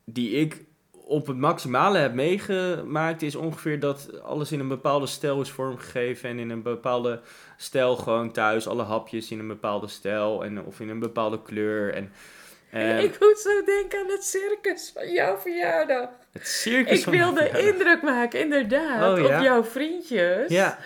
die 0.06 0.30
ik 0.32 0.64
op 1.08 1.28
het 1.28 1.38
maximale 1.38 1.98
heb 1.98 2.14
meegemaakt, 2.14 3.22
is 3.22 3.36
ongeveer 3.36 3.80
dat 3.80 4.22
alles 4.24 4.52
in 4.52 4.60
een 4.60 4.68
bepaalde 4.68 5.06
stijl 5.08 5.42
is 5.42 5.50
vormgegeven 5.52 6.30
en 6.30 6.40
in 6.40 6.50
een 6.50 6.62
bepaalde 6.62 7.20
stijl 7.58 7.96
gewoon 7.96 8.32
thuis. 8.32 8.68
Alle 8.68 8.84
hapjes 8.84 9.32
in 9.32 9.40
een 9.40 9.48
bepaalde 9.48 9.88
stijl 9.88 10.44
en, 10.44 10.64
of 10.66 10.80
in 10.80 10.90
een 10.90 11.00
bepaalde 11.00 11.42
kleur. 11.42 11.94
En, 11.94 12.12
eh, 12.72 13.04
ik 13.04 13.20
moet 13.20 13.40
zo 13.40 13.64
denken 13.66 14.00
aan 14.00 14.10
het 14.10 14.24
circus 14.24 14.92
van 14.94 15.12
jouw 15.12 15.38
verjaardag. 15.38 16.10
het 16.32 16.48
circus 16.48 17.00
Ik 17.00 17.06
wilde 17.06 17.50
indruk 17.50 18.02
maken, 18.02 18.40
inderdaad, 18.40 19.18
Oh, 19.20 19.28
ja. 19.28 19.38
op 19.38 19.44
jouw 19.44 19.64
vriendjes. 19.64 20.50
Ja, 20.52 20.78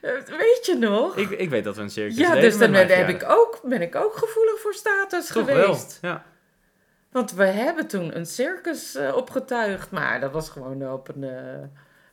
Eh, 0.00 0.10
Weet 0.38 0.66
je 0.66 0.76
nog? 0.78 1.16
ik, 1.16 1.30
ik 1.30 1.50
weet 1.50 1.64
dat 1.64 1.76
we 1.76 1.82
een 1.82 1.90
circus 1.90 2.16
ja, 2.16 2.34
dus 2.34 2.58
dan 2.58 2.70
ben, 2.72 2.88
heb 2.96 3.08
ik 3.08 3.24
ook, 3.28 3.60
ben 3.62 3.82
ik 3.82 3.94
ook 3.94 4.16
gevoelig 4.16 4.60
voor 4.60 4.74
status 4.74 5.26
Toch 5.26 5.44
geweest. 5.44 5.98
wel, 6.00 6.10
ja. 6.10 6.24
Want 7.14 7.32
we 7.32 7.44
hebben 7.44 7.86
toen 7.86 8.16
een 8.16 8.26
circus 8.26 8.94
eh, 8.94 9.16
opgetuigd, 9.16 9.90
maar 9.90 10.20
dat 10.20 10.32
was 10.32 10.50
gewoon 10.50 10.92
op 10.92 11.08
een 11.08 11.24
eh, 11.24 11.62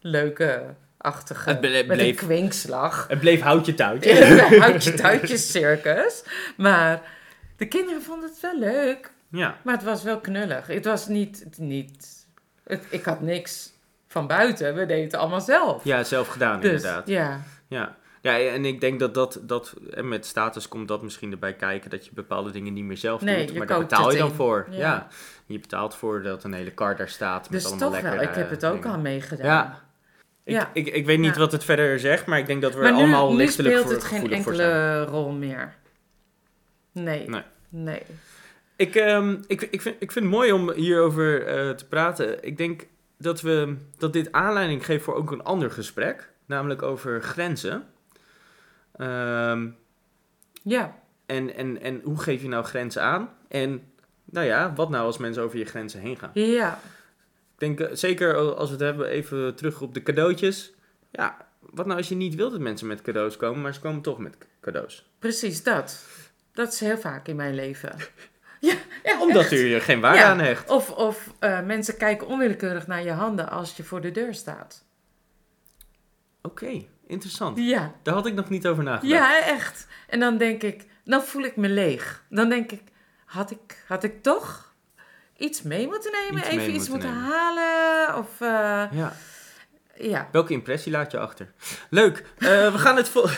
leuke, 0.02 0.64
achtige, 0.98 1.50
Het 1.50 1.60
ble- 1.60 1.70
met 1.70 1.80
een 1.82 1.88
bleef- 1.88 2.16
kwinkslag. 2.18 3.06
Het 3.08 3.20
bleef 3.20 3.42
houtje 3.42 3.74
touwtje. 3.82 4.24
Houtje 4.60 4.94
tuitjes 4.94 5.52
circus. 5.52 6.24
Maar 6.58 7.02
de 7.58 7.66
kinderen 7.68 8.02
vonden 8.02 8.30
het 8.30 8.40
wel 8.40 8.60
leuk. 8.60 9.12
ja. 9.30 9.58
Maar 9.64 9.74
het 9.76 9.84
was 9.84 10.04
wel 10.04 10.20
knullig. 10.20 10.68
Het 10.68 10.86
was 10.86 11.08
niet... 11.08 11.46
niet 11.58 12.26
het, 12.64 12.84
ik 12.90 13.06
had 13.06 13.22
niks 13.22 13.70
van 14.08 14.28
buiten. 14.28 14.76
We 14.76 14.86
deden 14.86 15.04
het 15.04 15.14
allemaal 15.16 15.42
zelf. 15.42 15.84
ja, 15.84 16.04
zelf 16.04 16.28
gedaan 16.28 16.60
dus, 16.62 16.72
inderdaad. 16.72 17.08
Ja. 17.08 17.42
Ja. 17.68 17.96
Ja, 18.22 18.40
en 18.40 18.66
ik 18.66 18.82
denk 18.82 19.00
dat, 19.00 19.14
dat, 19.14 19.40
dat 19.42 19.76
en 19.94 20.08
met 20.08 20.26
status 20.26 20.68
komt 20.68 20.88
dat 20.88 21.02
misschien 21.02 21.32
erbij 21.32 21.54
kijken 21.54 21.90
dat 21.90 22.06
je 22.06 22.12
bepaalde 22.14 22.52
dingen 22.52 22.74
niet 22.74 22.84
meer 22.84 22.98
zelf 22.98 23.22
Nee, 23.22 23.46
doet. 23.46 23.58
Maar 23.58 23.68
daar 23.68 23.80
betaal 23.80 24.12
je 24.12 24.18
dan 24.18 24.30
in. 24.30 24.36
voor. 24.36 24.68
Ja. 24.70 24.78
Ja. 24.78 25.08
Je 25.46 25.60
betaalt 25.60 25.96
voor 25.96 26.22
dat 26.24 26.44
een 26.44 26.54
hele 26.54 26.72
kar 26.72 26.96
daar 26.96 27.10
staat 27.10 27.42
met 27.42 27.52
Dus 27.52 27.66
allemaal 27.66 27.92
toch 27.92 28.02
lekker 28.02 28.20
wel. 28.20 28.30
Ik 28.30 28.36
heb 28.36 28.50
het 28.50 28.66
ook 28.66 28.86
al 28.86 29.00
meegedaan. 29.00 29.46
Ja. 29.46 29.82
Ik, 30.44 30.54
Ja. 30.54 30.70
ik, 30.74 30.88
ik 30.88 31.06
weet 31.06 31.20
niet 31.20 31.38
wat 31.38 31.52
het 31.52 31.64
verder 31.64 32.00
zegt, 32.00 32.26
maar 32.26 32.40
ik 32.40 32.46
denk 32.46 32.62
dat 32.62 32.74
we 32.74 32.80
Maar 32.80 32.88
er 32.88 32.94
nu, 32.96 33.02
allemaal 33.02 33.32
nu 33.32 33.38
lichtelijk 33.38 33.74
speelt 33.74 33.86
voor, 33.88 33.96
het 33.96 34.04
geen 34.04 34.20
voor 34.20 34.30
enkele 34.30 35.04
rol 35.06 35.32
meer. 35.32 35.74
Nee. 36.92 37.30
Nee. 37.30 37.44
Nee. 37.70 38.02
Ik, 38.76 38.96
ehm, 38.96 39.38
ik, 39.48 39.62
ik, 39.62 39.82
vind, 39.82 39.96
ik 40.00 40.12
vind 40.12 40.26
het 40.26 40.34
mooi 40.34 40.52
om 40.52 40.72
hierover 40.72 41.46
eh, 41.46 41.70
te 41.70 41.88
praten. 41.88 42.44
Ik 42.44 42.58
denk 42.58 42.88
dat, 43.18 43.42
we, 43.42 43.76
dat 43.98 44.14
dit 44.14 44.32
aanleiding 44.32 44.86
geeft 44.86 45.04
voor 45.04 45.16
ook 45.16 45.32
een 45.32 45.44
ander 45.44 45.72
gesprek, 45.72 46.30
namelijk 46.46 46.82
over 46.82 47.22
grenzen. 47.22 47.84
Ehm, 48.96 49.68
Ja. 50.64 50.96
en, 51.26 51.56
en, 51.56 51.82
en 51.82 52.02
hoe 52.04 52.20
geef 52.20 52.42
je 52.42 52.48
nou 52.48 52.64
grenzen 52.64 53.02
aan? 53.02 53.30
En 53.48 53.92
nou 54.26 54.46
ja, 54.46 54.74
wat 54.74 54.90
nou 54.90 55.06
als 55.06 55.18
mensen 55.18 55.44
over 55.44 55.58
je 55.58 55.66
grenzen 55.66 56.00
heen 56.00 56.18
gaan? 56.18 56.32
Ja. 56.34 56.80
Ik 57.54 57.60
denk, 57.78 57.80
eh, 57.80 57.96
zeker 57.96 58.36
als 58.56 58.68
we 58.70 58.76
het 58.76 58.84
hebben 58.84 59.08
even 59.08 59.56
terug 59.56 59.82
op 59.82 59.94
de 59.94 60.04
cadeautjes. 60.04 60.74
Ja, 61.12 61.38
wat 61.60 61.86
nou 61.86 61.98
als 61.98 62.10
je 62.10 62.16
niet 62.16 62.36
wilt 62.36 62.52
dat 62.52 62.60
mensen 62.60 62.88
met 62.88 63.02
cadeaus 63.02 63.38
komen, 63.38 63.62
maar 63.62 63.74
ze 63.74 63.80
komen 63.80 64.02
toch 64.02 64.18
met 64.18 64.38
cadeaus? 64.62 65.10
Precies 65.20 65.64
dat. 65.64 66.06
Dat 66.54 66.74
is 66.74 66.80
heel 66.80 66.98
vaak 66.98 67.28
in 67.28 67.36
mijn 67.36 67.56
leven. 67.56 67.96
Ja, 68.60 68.74
ja 69.04 69.22
Omdat 69.22 69.42
echt. 69.44 69.52
u 69.52 69.74
er 69.74 69.82
geen 69.82 70.00
waarde 70.00 70.18
Ja. 70.20 70.30
aan 70.30 70.40
hecht. 70.40 70.70
Of, 70.70 70.90
of 70.92 71.34
eh, 71.40 71.62
mensen 71.66 71.98
kijken 71.98 72.28
onwillekeurig 72.28 72.88
naar 72.88 73.04
je 73.04 73.12
handen 73.12 73.50
als 73.50 73.78
je 73.78 73.84
voor 73.84 74.02
de 74.02 74.12
deur 74.12 74.34
staat. 74.34 74.84
Oké, 76.42 76.86
interessant. 77.08 77.58
Ja. 77.58 77.94
Daar 78.04 78.14
had 78.14 78.26
ik 78.26 78.34
nog 78.34 78.50
niet 78.50 78.68
over 78.68 78.84
nagedacht. 78.84 79.12
Ja, 79.12 79.46
echt. 79.46 79.88
En 80.08 80.20
dan 80.20 80.38
denk 80.38 80.64
ik, 80.64 80.86
dan 81.04 81.24
voel 81.24 81.44
ik 81.44 81.56
me 81.56 81.70
leeg. 81.70 82.24
Dan 82.30 82.50
denk 82.50 82.72
ik, 82.72 82.84
had 83.26 83.52
ik, 83.52 83.84
had 83.88 84.04
ik 84.04 84.24
toch 84.24 84.74
iets 85.38 85.62
mee 85.62 85.88
moeten 85.88 86.12
nemen? 86.12 86.40
Iets 86.40 86.50
Even 86.50 86.76
iets 86.76 86.90
moeten 86.90 87.10
halen? 87.14 88.18
Of, 88.18 88.42
eh, 88.42 88.48
Ja. 88.92 89.14
ja. 89.96 90.28
Welke 90.32 90.54
impressie 90.54 90.92
laat 90.92 91.12
je 91.12 91.20
achter? 91.20 91.52
Leuk. 91.90 92.26
Eh, 92.38 92.48
we 92.72 92.78
gaan 92.78 92.96
het 92.96 93.10
vol... 93.10 93.26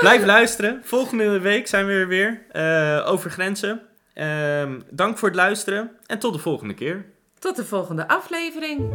Blijf 0.00 0.24
luisteren. 0.24 0.80
Volgende 0.84 1.40
week 1.40 1.66
zijn 1.66 1.86
we 1.86 1.92
er 1.92 2.08
weer 2.08 2.42
eh, 2.50 3.10
over 3.10 3.30
grenzen. 3.30 3.82
Ehm, 4.14 4.80
dank 4.90 5.18
voor 5.18 5.28
het 5.28 5.36
luisteren 5.36 5.90
en 6.06 6.18
tot 6.18 6.32
de 6.32 6.38
volgende 6.38 6.74
keer. 6.74 7.04
Tot 7.38 7.56
de 7.56 7.64
volgende 7.64 8.08
aflevering. 8.08 8.92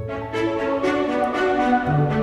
Thank 1.70 2.14
you. 2.14 2.19